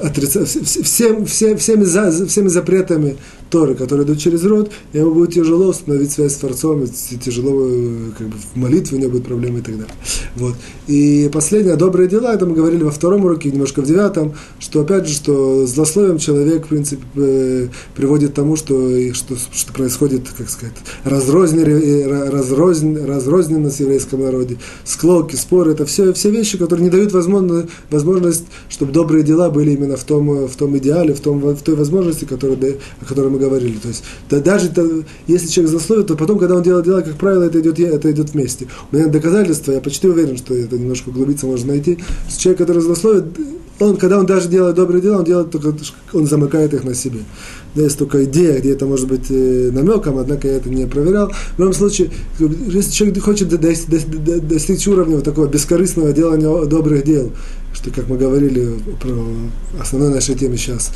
[0.00, 3.16] отрица, всем, всем, всеми, за, всеми запретами
[3.50, 8.28] Торы, которые идут через род, ему будет тяжело установить связь с Творцом, тяжело э, как
[8.28, 9.94] бы, в молитве у него будет проблемы и так далее.
[10.36, 10.54] Вот.
[10.86, 15.06] И последнее, добрые дела, это мы говорили во втором уроке, немножко в девятом, что опять
[15.06, 18.74] же, что злословием человек, в принципе, э, приводит к тому, что,
[19.12, 20.74] что, что происходит, как сказать,
[21.04, 27.12] разрознь, разрознь, разрозненность в еврейском народе, склоки, споры, это все, все вещи, которые не дают
[27.12, 31.62] возможность, возможность чтобы добрые дела были именно в том, в том идеале, в, том, в
[31.62, 33.76] той возможности, которая, о которой мы говорили.
[33.78, 34.86] То есть да, даже то,
[35.26, 38.30] если человек злословит, то потом, когда он делает дела, как правило, это идет, это идет
[38.30, 38.66] вместе.
[38.90, 41.98] У меня доказательства, я почти уверен, что это немножко углубиться можно найти.
[42.36, 43.17] Человек, который злословит,
[43.80, 45.74] он, когда он даже делает добрые дела, он делает только,
[46.12, 47.20] он замыкает их на себе.
[47.74, 51.30] Да, есть только идея, где это может быть э, намеком, однако я это не проверял.
[51.30, 57.30] В любом случае, если человек хочет достичь уровня вот такого бескорыстного делания добрых дел,
[57.72, 59.14] что, как мы говорили про
[59.80, 60.90] основной нашей теме сейчас,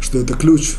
[0.00, 0.76] что это ключ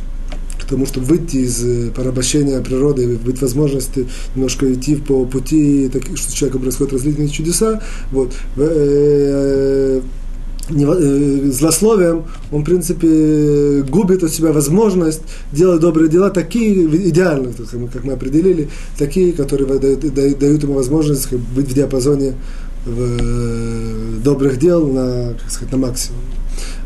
[0.61, 6.03] к тому, чтобы выйти из э, порабощения природы быть возможности немножко идти по пути, так,
[6.15, 7.81] что у человека происходят различные чудеса.
[8.11, 8.33] Вот.
[10.71, 17.51] Э, злословием, он, в принципе, губит от себя возможность делать добрые дела такие, идеально,
[17.91, 22.35] как мы определили, такие, которые дают, дают ему возможность быть в диапазоне
[22.85, 26.21] э, добрых дел на, как сказать, на максимум.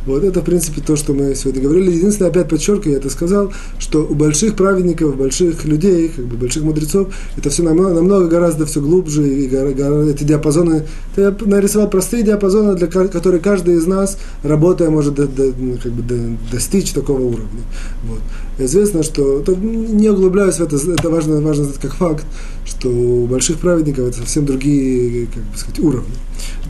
[0.05, 1.91] Вот это, в принципе, то, что мы сегодня говорили.
[1.91, 6.63] Единственное, опять подчеркиваю, я это сказал, что у больших праведников, больших людей, как бы больших
[6.63, 10.85] мудрецов, это все намного, намного гораздо все глубже, и гораздо, эти диапазоны,
[11.15, 15.91] я нарисовал простые диапазоны, для которые каждый из нас, работая, может до, до, ну, как
[15.93, 16.15] бы до,
[16.51, 17.61] достичь такого уровня.
[18.03, 18.19] Вот.
[18.59, 22.25] Известно, что, то, не углубляюсь в это, это важно, важно знать как факт,
[22.65, 26.15] что у больших праведников это совсем другие, как бы сказать, уровни.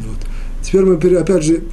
[0.06, 0.18] Вот.
[0.64, 1.64] Теперь мы, опять же,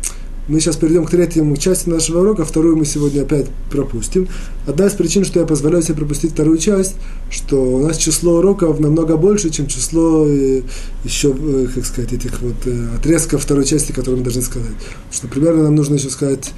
[0.50, 4.26] мы сейчас перейдем к третьему части нашего урока, вторую мы сегодня опять пропустим.
[4.66, 6.96] Одна из причин, что я позволяю себе пропустить вторую часть,
[7.30, 10.62] что у нас число уроков намного больше, чем число э,
[11.04, 14.72] еще, э, как сказать, этих вот э, отрезков второй части, которые мы должны сказать.
[15.12, 16.50] Что примерно нам нужно еще сказать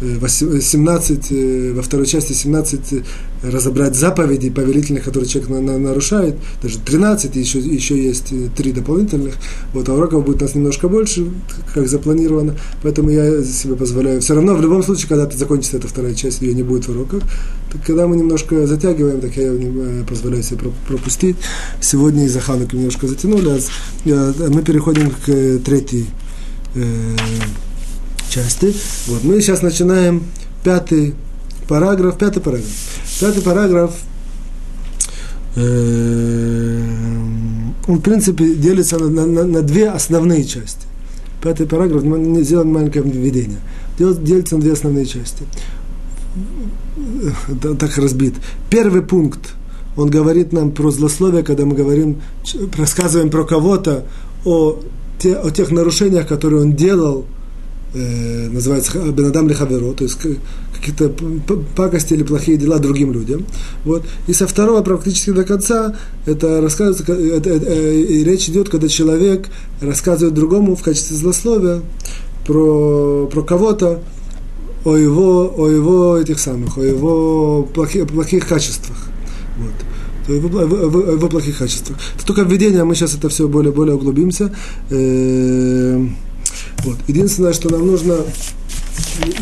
[0.00, 3.02] 17, э, во второй части 17 э,
[3.42, 8.72] разобрать заповеди повелительных, которые человек на, на, нарушает, даже 13, еще, еще есть э, три
[8.72, 9.34] дополнительных.
[9.72, 11.26] Вот, а уроков будет у нас немножко больше,
[11.74, 14.20] как запланировано, поэтому я себе позволяю.
[14.20, 17.22] Все равно, в любом случае, когда закончится эта вторая часть, ее не будет в уроках,
[17.72, 19.52] так когда мы немножко затягиваем, так я
[20.08, 21.36] позволяю себе пропустить.
[21.80, 23.60] Сегодня из-за Хануки немножко затянули,
[24.06, 26.06] а мы переходим к третьей
[28.38, 28.74] части.
[29.08, 30.22] Вот мы сейчас начинаем
[30.62, 31.14] пятый
[31.66, 32.70] параграф, пятый параграф.
[33.20, 33.94] Пятый параграф,
[35.56, 36.82] э,
[37.88, 40.86] он, в принципе, делится на, на, на две основные части.
[41.42, 43.58] Пятый параграф, мы сделаем маленькое введение.
[43.98, 45.44] Делится на две основные части.
[47.80, 48.34] Так разбит.
[48.70, 49.54] Первый пункт,
[49.96, 52.20] он говорит нам про злословие, когда мы говорим,
[52.76, 54.04] рассказываем про кого-то,
[54.44, 54.80] о,
[55.18, 57.26] те, о тех нарушениях, которые он делал–
[57.94, 60.18] э, называется Бенадам Лихаверо, то есть
[60.74, 61.12] какие-то
[61.76, 63.44] пакости или плохие дела другим людям.
[63.84, 64.04] Вот.
[64.26, 68.88] И со второго практически до конца это рассказывается, это, это, э, и речь идет, когда
[68.88, 69.48] человек
[69.80, 71.82] рассказывает другому в качестве злословия
[72.46, 74.02] про, про кого-то,
[74.84, 78.96] о его, о его этих самых, о его плохих, плохих качествах.
[79.58, 80.34] Вот.
[80.34, 81.98] Его, его плохих качествах.
[82.16, 84.54] Это только введение, а мы сейчас это все более-более углубимся.
[86.78, 86.96] Э, вот.
[87.06, 88.16] Единственное, что нам нужно,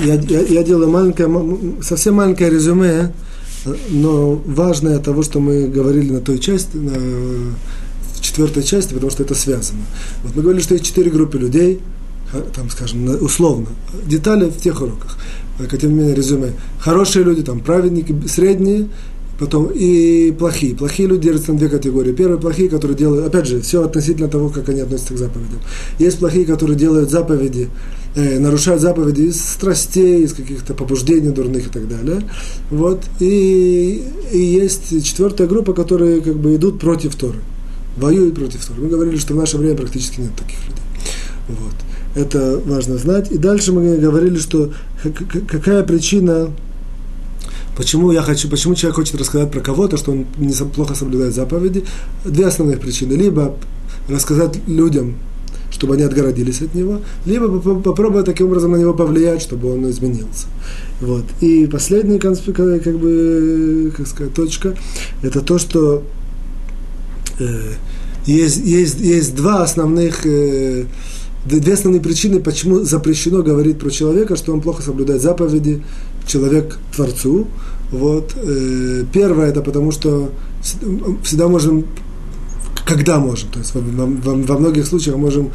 [0.04, 1.28] я, я, я делаю маленькое,
[1.82, 3.12] совсем маленькое резюме,
[3.90, 6.94] но важное того, что мы говорили на той части, на
[8.20, 9.80] четвертой части, потому что это связано.
[10.22, 11.80] Вот мы говорили, что есть четыре группы людей,
[12.54, 13.68] там, скажем, условно,
[14.04, 15.16] детали в тех уроках.
[15.80, 16.52] Тем не менее, резюме.
[16.78, 18.88] Хорошие люди, там, праведники, средние,
[19.38, 20.74] Потом и плохие.
[20.74, 22.12] Плохие люди делятся на две категории.
[22.12, 25.60] Первые плохие, которые делают, опять же, все относительно того, как они относятся к заповедям.
[25.98, 27.68] Есть плохие, которые делают заповеди,
[28.14, 32.22] э, нарушают заповеди из страстей, из каких-то побуждений дурных и так далее.
[32.70, 33.02] Вот.
[33.20, 37.40] И, и есть четвертая группа, которые как бы идут против Торы.
[37.98, 38.80] Воюют против Торы.
[38.80, 40.82] Мы говорили, что в наше время практически нет таких людей.
[41.48, 41.74] Вот.
[42.14, 43.30] Это важно знать.
[43.30, 44.72] И дальше мы говорили, что
[45.46, 46.50] какая причина
[47.76, 51.84] Почему я хочу, почему человек хочет рассказать про кого-то, что он не плохо соблюдает заповеди?
[52.24, 53.12] Две основных причины.
[53.12, 53.56] Либо
[54.08, 55.16] рассказать людям,
[55.70, 60.46] чтобы они отгородились от него, либо попробовать таким образом на него повлиять, чтобы он изменился.
[61.00, 61.24] Вот.
[61.40, 64.74] И последняя как бы, как сказать, точка–
[65.22, 66.02] это то, что
[67.38, 67.72] э,
[68.24, 70.86] есть, есть, есть два основных э,
[71.44, 75.82] две основные причины, почему запрещено говорить про человека, что он плохо соблюдает заповеди,
[76.26, 77.46] человек Творцу.
[77.90, 78.34] Вот.
[78.36, 80.30] Э, первое, это потому что
[81.22, 81.86] всегда можем,
[82.84, 85.52] когда можем, то есть во, во, во многих случаях можем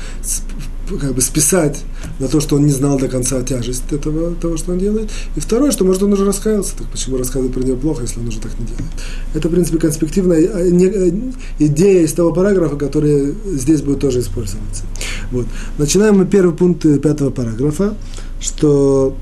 [0.99, 1.83] как бы списать
[2.19, 5.09] на то, что он не знал до конца тяжесть этого, того, что он делает.
[5.35, 8.27] И второе, что, может, он уже раскаялся, так почему рассказывать про него плохо, если он
[8.27, 8.91] уже так не делает.
[9.33, 11.11] Это, в принципе, конспективная э, э,
[11.59, 14.83] идея из того параграфа, который здесь будет тоже использоваться.
[15.31, 15.45] Вот.
[15.77, 17.95] Начинаем мы первый пункт пятого параграфа,
[18.39, 19.15] что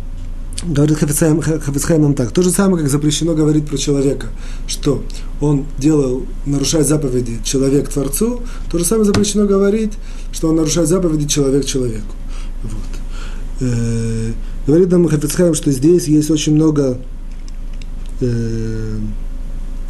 [0.63, 2.31] Говорит Хафицхайм нам так.
[2.31, 4.27] То же самое, как запрещено говорить про человека,
[4.67, 5.03] что
[5.39, 9.93] он делал, нарушает заповеди человек Творцу, то же самое запрещено говорить,
[10.33, 12.13] что он нарушает заповеди человек человеку.
[12.63, 13.61] Вот.
[13.61, 14.31] Э,
[14.67, 16.99] говорит нам Хафицхайм, что здесь есть очень много
[18.19, 18.97] э,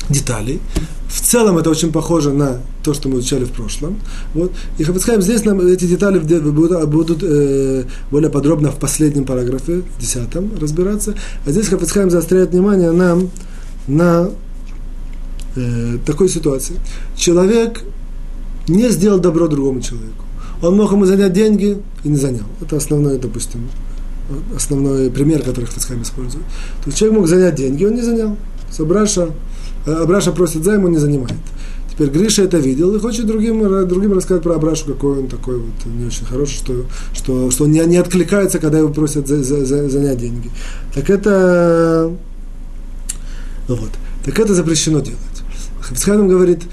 [0.10, 0.60] деталей.
[1.07, 3.99] В целом это очень похоже на то, что мы изучали в прошлом.
[4.34, 4.51] Вот.
[4.78, 10.01] И Хафицхайм здесь нам эти детали будут, будут э, более подробно в последнем параграфе, в
[10.01, 11.16] десятом, разбираться.
[11.45, 13.30] А здесь Хафицхайм заостряет внимание нам
[13.88, 14.30] на
[15.55, 16.76] э, такой ситуации.
[17.16, 17.84] Человек
[18.68, 20.26] не сделал добро другому человеку.
[20.62, 22.45] Он мог ему занять деньги и не занял.
[22.62, 23.68] Это основной, допустим,
[24.55, 26.45] основной пример, который Хафицхайм использует.
[26.84, 28.38] То есть человек мог занять деньги, он не занял.
[28.72, 29.30] Собраша
[29.86, 31.38] Абраша просит займ, он не занимает.
[31.91, 35.86] Теперь Гриша это видел и хочет другим, другим рассказать про Абрашу, какой он такой вот
[35.86, 39.65] не очень хороший, что, что, что он не, не откликается, когда его просят за, за,
[39.65, 40.49] за, занять деньги.
[40.93, 42.11] Так это,
[43.67, 43.89] вот,
[44.23, 45.19] так это запрещено делать.
[45.82, 46.63] Хабисхайм говорит,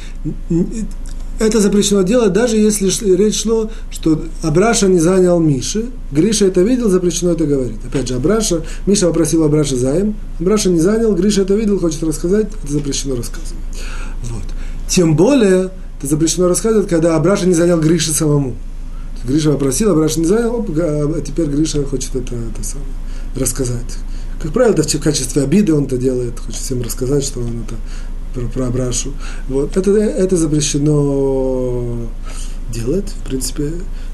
[1.39, 5.87] это запрещено делать, даже если речь шло, что Абраша не занял Миши.
[6.11, 7.79] Гриша это видел, запрещено это говорить.
[7.87, 12.47] Опять же, Абраша, Миша попросил Абраша заем, Абраша не занял, Гриша это видел, хочет рассказать,
[12.47, 13.63] это запрещено рассказывать.
[14.25, 14.45] Вот.
[14.89, 18.55] Тем более, это запрещено рассказывать, когда Абраша не занял Гриша самому.
[19.27, 22.89] Гриша попросил, Абраша не занял, оп, а теперь Гриша хочет это, это самое,
[23.35, 23.99] рассказать.
[24.41, 27.75] Как правило, в качестве обиды он это делает, хочет всем рассказать, что он это
[28.37, 29.13] про, про Абрашу.
[29.49, 29.77] Вот.
[29.77, 32.07] Это, это запрещено
[32.73, 33.73] делать, в принципе.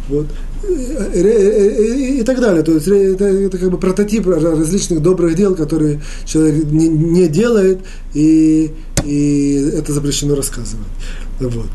[0.08, 0.26] Вот.
[0.68, 2.62] И, и, и так далее.
[2.62, 7.80] То есть это, это как бы прототип различных добрых дел, которые человек не, не делает,
[8.14, 8.70] и,
[9.04, 10.86] и это запрещено рассказывать.
[11.40, 11.70] Вот.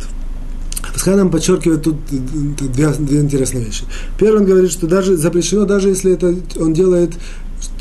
[0.93, 3.83] Пускай нам подчеркивает тут две, две интересные вещи.
[4.17, 7.11] Первый он говорит, что даже запрещено, даже если это он делает,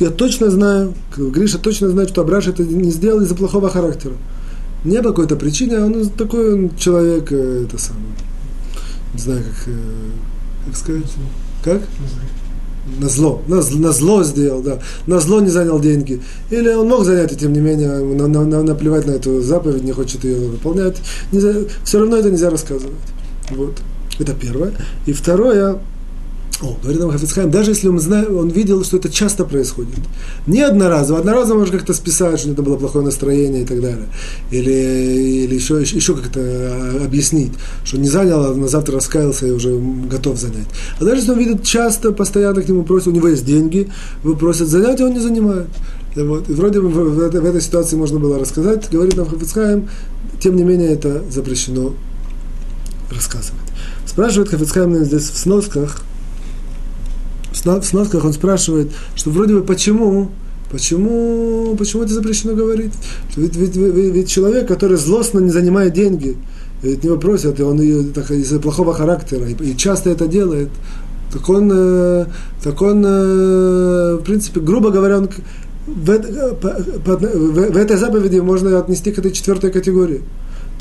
[0.00, 4.14] я точно знаю, Гриша точно знает, что Абраш это не сделал из-за плохого характера
[4.86, 8.06] не по какой-то причине, а он такой он человек, э, это самое,
[9.14, 10.10] не знаю, как, э,
[10.66, 11.12] как сказать,
[11.64, 11.82] как?
[13.00, 14.78] На зло, на, на зло сделал, да,
[15.08, 16.22] на зло не занял деньги.
[16.50, 19.82] Или он мог занять, и тем не менее, на, на, на, наплевать на эту заповедь,
[19.82, 20.96] не хочет ее выполнять.
[21.32, 22.94] Не, все равно это нельзя рассказывать.
[23.50, 23.74] Вот.
[24.20, 24.72] Это первое.
[25.06, 25.80] И второе,
[26.62, 29.96] о, говорит нам Хафицхайм, даже если он, знает, он видел, что это часто происходит.
[30.46, 34.06] Не одноразово, одноразово можно как-то списать, что у него было плохое настроение и так далее.
[34.50, 37.52] Или, или еще, еще как-то а, объяснить,
[37.84, 39.78] что не занял, а на завтра раскаялся и уже
[40.08, 40.66] готов занять.
[40.98, 43.90] А даже если он видит часто, постоянно к нему просят, у него есть деньги,
[44.22, 45.68] вы просят занять, а он не занимает.
[46.14, 46.48] Вот.
[46.48, 49.90] И вроде бы в, в, в этой ситуации можно было рассказать, говорит нам Хафицхайм,
[50.40, 51.92] тем не менее это запрещено
[53.10, 53.60] рассказывать.
[54.06, 56.02] Спрашивает Хафицхайм здесь в сносках,
[57.64, 60.30] в сносках он спрашивает, что вроде бы почему,
[60.70, 62.92] почему, почему это запрещено говорить?
[63.36, 66.36] Ведь, ведь, ведь, ведь человек, который злостно не занимает деньги,
[66.82, 70.68] ведь него просят, и он так, из-за плохого характера, и, и часто это делает,
[71.32, 72.26] так он, э,
[72.62, 75.28] так он э, в принципе, грубо говоря, он
[75.86, 80.22] в, э, по, в, в этой заповеди можно отнести к этой четвертой категории.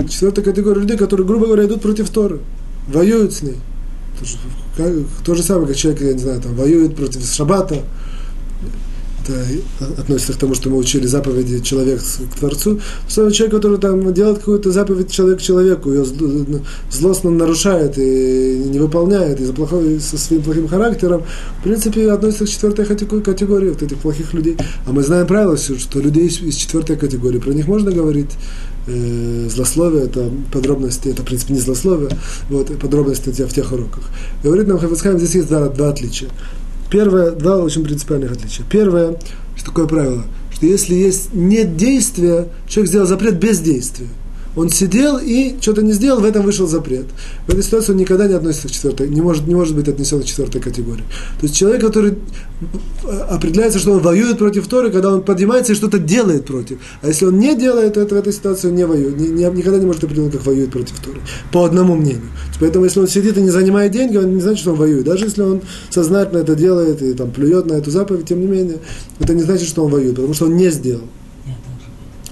[0.10, 2.40] Четвертой категории людей, которые, грубо говоря, идут против Торы,
[2.88, 3.58] воюют с ней.
[5.26, 7.84] То же самое, как человек, я не знаю, там, воюет против Шаббата,
[9.28, 12.80] это относится к тому, что мы учили заповеди человек к Творцу.
[13.08, 16.06] Самый человек, который там делает какую-то заповедь человек человеку, ее
[16.92, 21.24] злостно нарушает и не выполняет из-за плохого, со своим плохим характером,
[21.60, 24.58] в принципе, относится к четвертой категории вот этих плохих людей.
[24.86, 28.30] А мы знаем правило, что людей из четвертой категории, про них можно говорить
[28.88, 32.10] э, злословие, это подробности, это, в принципе, не злословие,
[32.50, 34.10] вот, подробности в тех уроках.
[34.44, 36.30] Говорит нам Хафицхайм, здесь есть два, два отличия.
[36.90, 38.66] Первое, два очень принципиальных отличия.
[38.70, 39.18] Первое,
[39.56, 40.24] что такое правило,
[40.54, 44.08] что если есть нет действия, человек сделал запрет без действия.
[44.56, 47.06] Он сидел и что-то не сделал, в этом вышел запрет.
[47.48, 50.22] В этой ситуации он никогда не относится к четвертой, не может, не может быть отнесен
[50.22, 51.04] к четвертой категории.
[51.40, 52.18] То есть человек, который
[53.30, 56.80] определяется, что он воюет против Торы, когда он поднимается и что-то делает против.
[57.02, 59.78] А если он не делает это, в этой ситуации он не воюет, не, не, никогда
[59.78, 61.20] не может определить, как воюет против Торы.
[61.52, 62.30] По одному мнению.
[62.60, 65.06] Поэтому, если он сидит и не занимает деньги, он не значит, что он воюет.
[65.06, 68.80] Даже если он сознательно это делает и там плюет на эту заповедь, тем не менее,
[69.20, 71.04] это не значит, что он воюет, потому что он не сделал.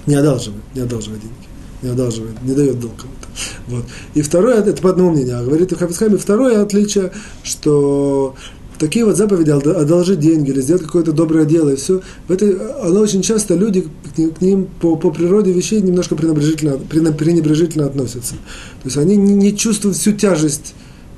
[0.06, 1.43] Не одалживает, не одалживает деньги.
[1.84, 3.28] Не одалживает, не дает долг кому-то.
[3.68, 3.84] Вот.
[4.14, 7.12] И второе, это по одному мнению, а говорит Хафицхайм, второе отличие,
[7.42, 8.34] что
[8.78, 13.00] такие вот заповеди, одолжить деньги или сделать какое-то доброе дело, и все, в этой, оно
[13.00, 18.34] очень часто люди к ним по, по природе вещей немножко пренебрежительно, пренебрежительно относятся.
[18.82, 20.74] То есть они не, не чувствуют всю тяжесть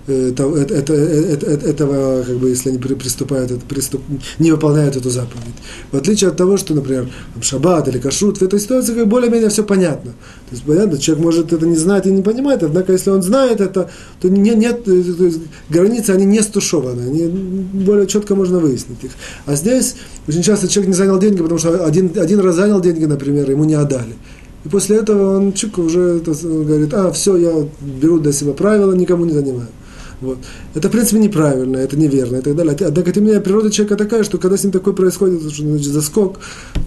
[0.07, 4.02] это, это, это, этого, как бы, если они приступают, приступ,
[4.38, 5.54] не выполняют эту заповедь.
[5.90, 9.48] В отличие от того, что, например, там, шаббат или кашрут, в этой ситуации как более-менее
[9.48, 10.12] все понятно.
[10.12, 13.61] То есть, понятно, человек может это не знать и не понимать, однако, если он знает
[13.61, 13.90] это,
[14.20, 19.11] то не, нет, то есть, границы, они не стушеваны, они более четко можно выяснить их.
[19.44, 19.96] А здесь
[20.28, 23.64] очень часто человек не занял деньги, потому что один, один раз занял деньги, например, ему
[23.64, 24.14] не отдали.
[24.64, 29.24] И после этого он чик, уже говорит, а, все, я беру для себя правила, никому
[29.24, 29.68] не занимаю.
[30.20, 30.38] Вот.
[30.74, 32.74] Это, в принципе, неправильно, это неверно и так далее.
[32.80, 36.38] Однако, тем не менее, природа человека такая, что когда с ним такое происходит, значит, заскок,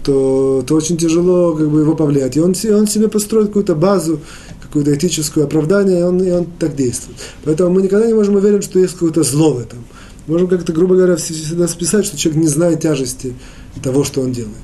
[0.04, 2.36] то, то очень тяжело как бы, его повлиять.
[2.36, 4.20] И он, он себе построит какую-то базу,
[4.60, 7.18] какое-то этическое оправдание, и он, и он так действует.
[7.44, 9.78] Поэтому мы никогда не можем уверить, что есть какое-то зло в этом.
[10.26, 13.34] Можем как-то, грубо говоря, всегда списать, что человек не знает тяжести
[13.82, 14.56] того, что он делает.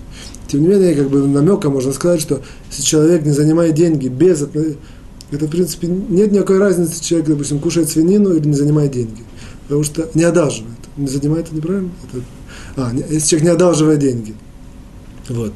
[0.48, 2.40] Тем не менее, как бы намеком можно сказать, что
[2.70, 4.44] если человек не занимает деньги без
[5.30, 9.24] это, в принципе, нет никакой разницы, человек, допустим, кушает свинину или не занимает деньги.
[9.64, 10.76] Потому что не одалживает.
[10.96, 11.90] Не занимает, это неправильно?
[12.12, 12.22] Это,
[12.76, 14.34] а, если человек не одалживает деньги.
[15.28, 15.52] Вот.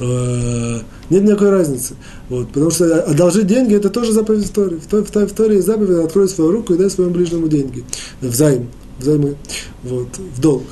[0.00, 1.94] Э, нет никакой разницы.
[2.28, 2.48] Вот.
[2.48, 4.78] Потому что одолжить деньги– это тоже заповедь истории.
[4.78, 7.84] В, в, в Торе заповедь «открой свою руку и дай своему ближнему деньги».
[8.20, 8.68] Взаим.
[8.98, 9.36] Взаймы.
[9.84, 10.08] Вот.
[10.18, 10.64] В долг.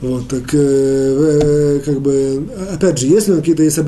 [0.00, 3.78] Вот, так, э, э, как бы, опять же, если какие-то есть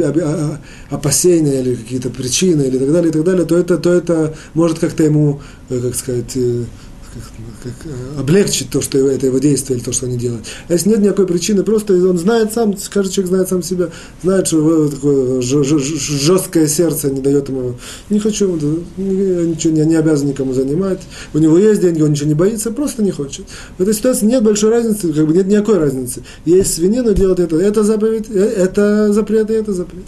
[0.90, 4.78] опасения или какие-то причины или так далее, и так далее, то это, то это может
[4.78, 5.40] как-то ему,
[5.70, 6.64] э, как сказать, э,
[7.12, 7.22] как,
[7.62, 10.46] как, э, облегчить то, что это его действие или то, что они делают.
[10.68, 13.90] А если нет никакой причины, просто он знает сам, каждый человек знает сам себя,
[14.22, 17.74] знает, что его такое жесткое сердце не дает ему,
[18.10, 18.48] не хочу,
[18.96, 21.00] ничего не, не обязан никому занимать,
[21.34, 23.46] у него есть деньги, он ничего не боится, просто не хочет.
[23.78, 26.22] В этой ситуации нет большой разницы, как бы нет никакой разницы.
[26.44, 30.04] Есть свинину, делать это, это заповедь, э, это запрет, и это запрет.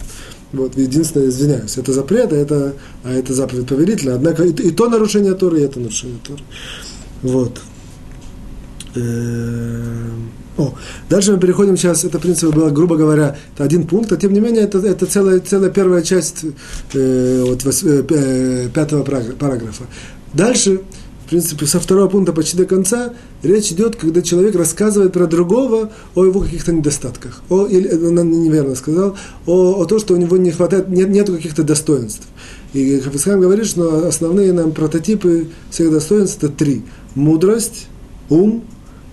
[0.55, 4.15] Вот, единственное, извиняюсь, это запрет, а это, а это заповедь повелительная.
[4.15, 6.41] Однако и, и то нарушение Торы, и это нарушение Торы.
[7.25, 7.59] Вот.
[8.93, 10.73] Эм, о,
[11.09, 14.31] дальше мы переходим сейчас, это, в принципе, было, грубо говоря, это один пункт, а тем
[14.31, 16.45] не менее, это, это целая, целая первая часть
[16.93, 19.85] э, вот, вос, э, пятого параграфа.
[20.33, 20.81] Дальше,
[21.25, 25.91] в принципе, со второго пункта почти до конца, речь идет, когда человек рассказывает про другого
[26.13, 29.17] о его каких-то недостатках, о, или, он неверно сказал,
[29.47, 32.27] о, о том, что у него не хватает, нет, нету каких-то достоинств.
[32.73, 36.83] И Хафисхайм говорит, что основные нам прототипы всех достоинств это три–
[37.15, 37.87] мудрость,
[38.29, 38.63] ум,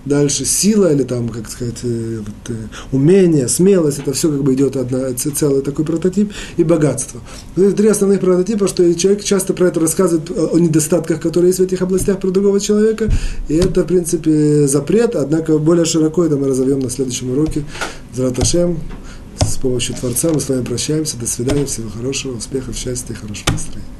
[0.05, 4.53] дальше сила или там, как сказать, э, вот, э, умение, смелость, это все как бы
[4.53, 7.21] идет одна, целый такой прототип, и богатство.
[7.55, 11.59] Вот это три основных прототипа, что человек часто про это рассказывает о недостатках, которые есть
[11.59, 13.09] в этих областях про другого человека,
[13.47, 17.63] и это, в принципе, запрет, однако более широко это мы разовьем на следующем уроке.
[18.13, 18.79] Зраташем,
[19.41, 23.51] с помощью Творца мы с вами прощаемся, до свидания, всего хорошего, успехов, счастья и хорошего
[23.51, 23.92] настроения.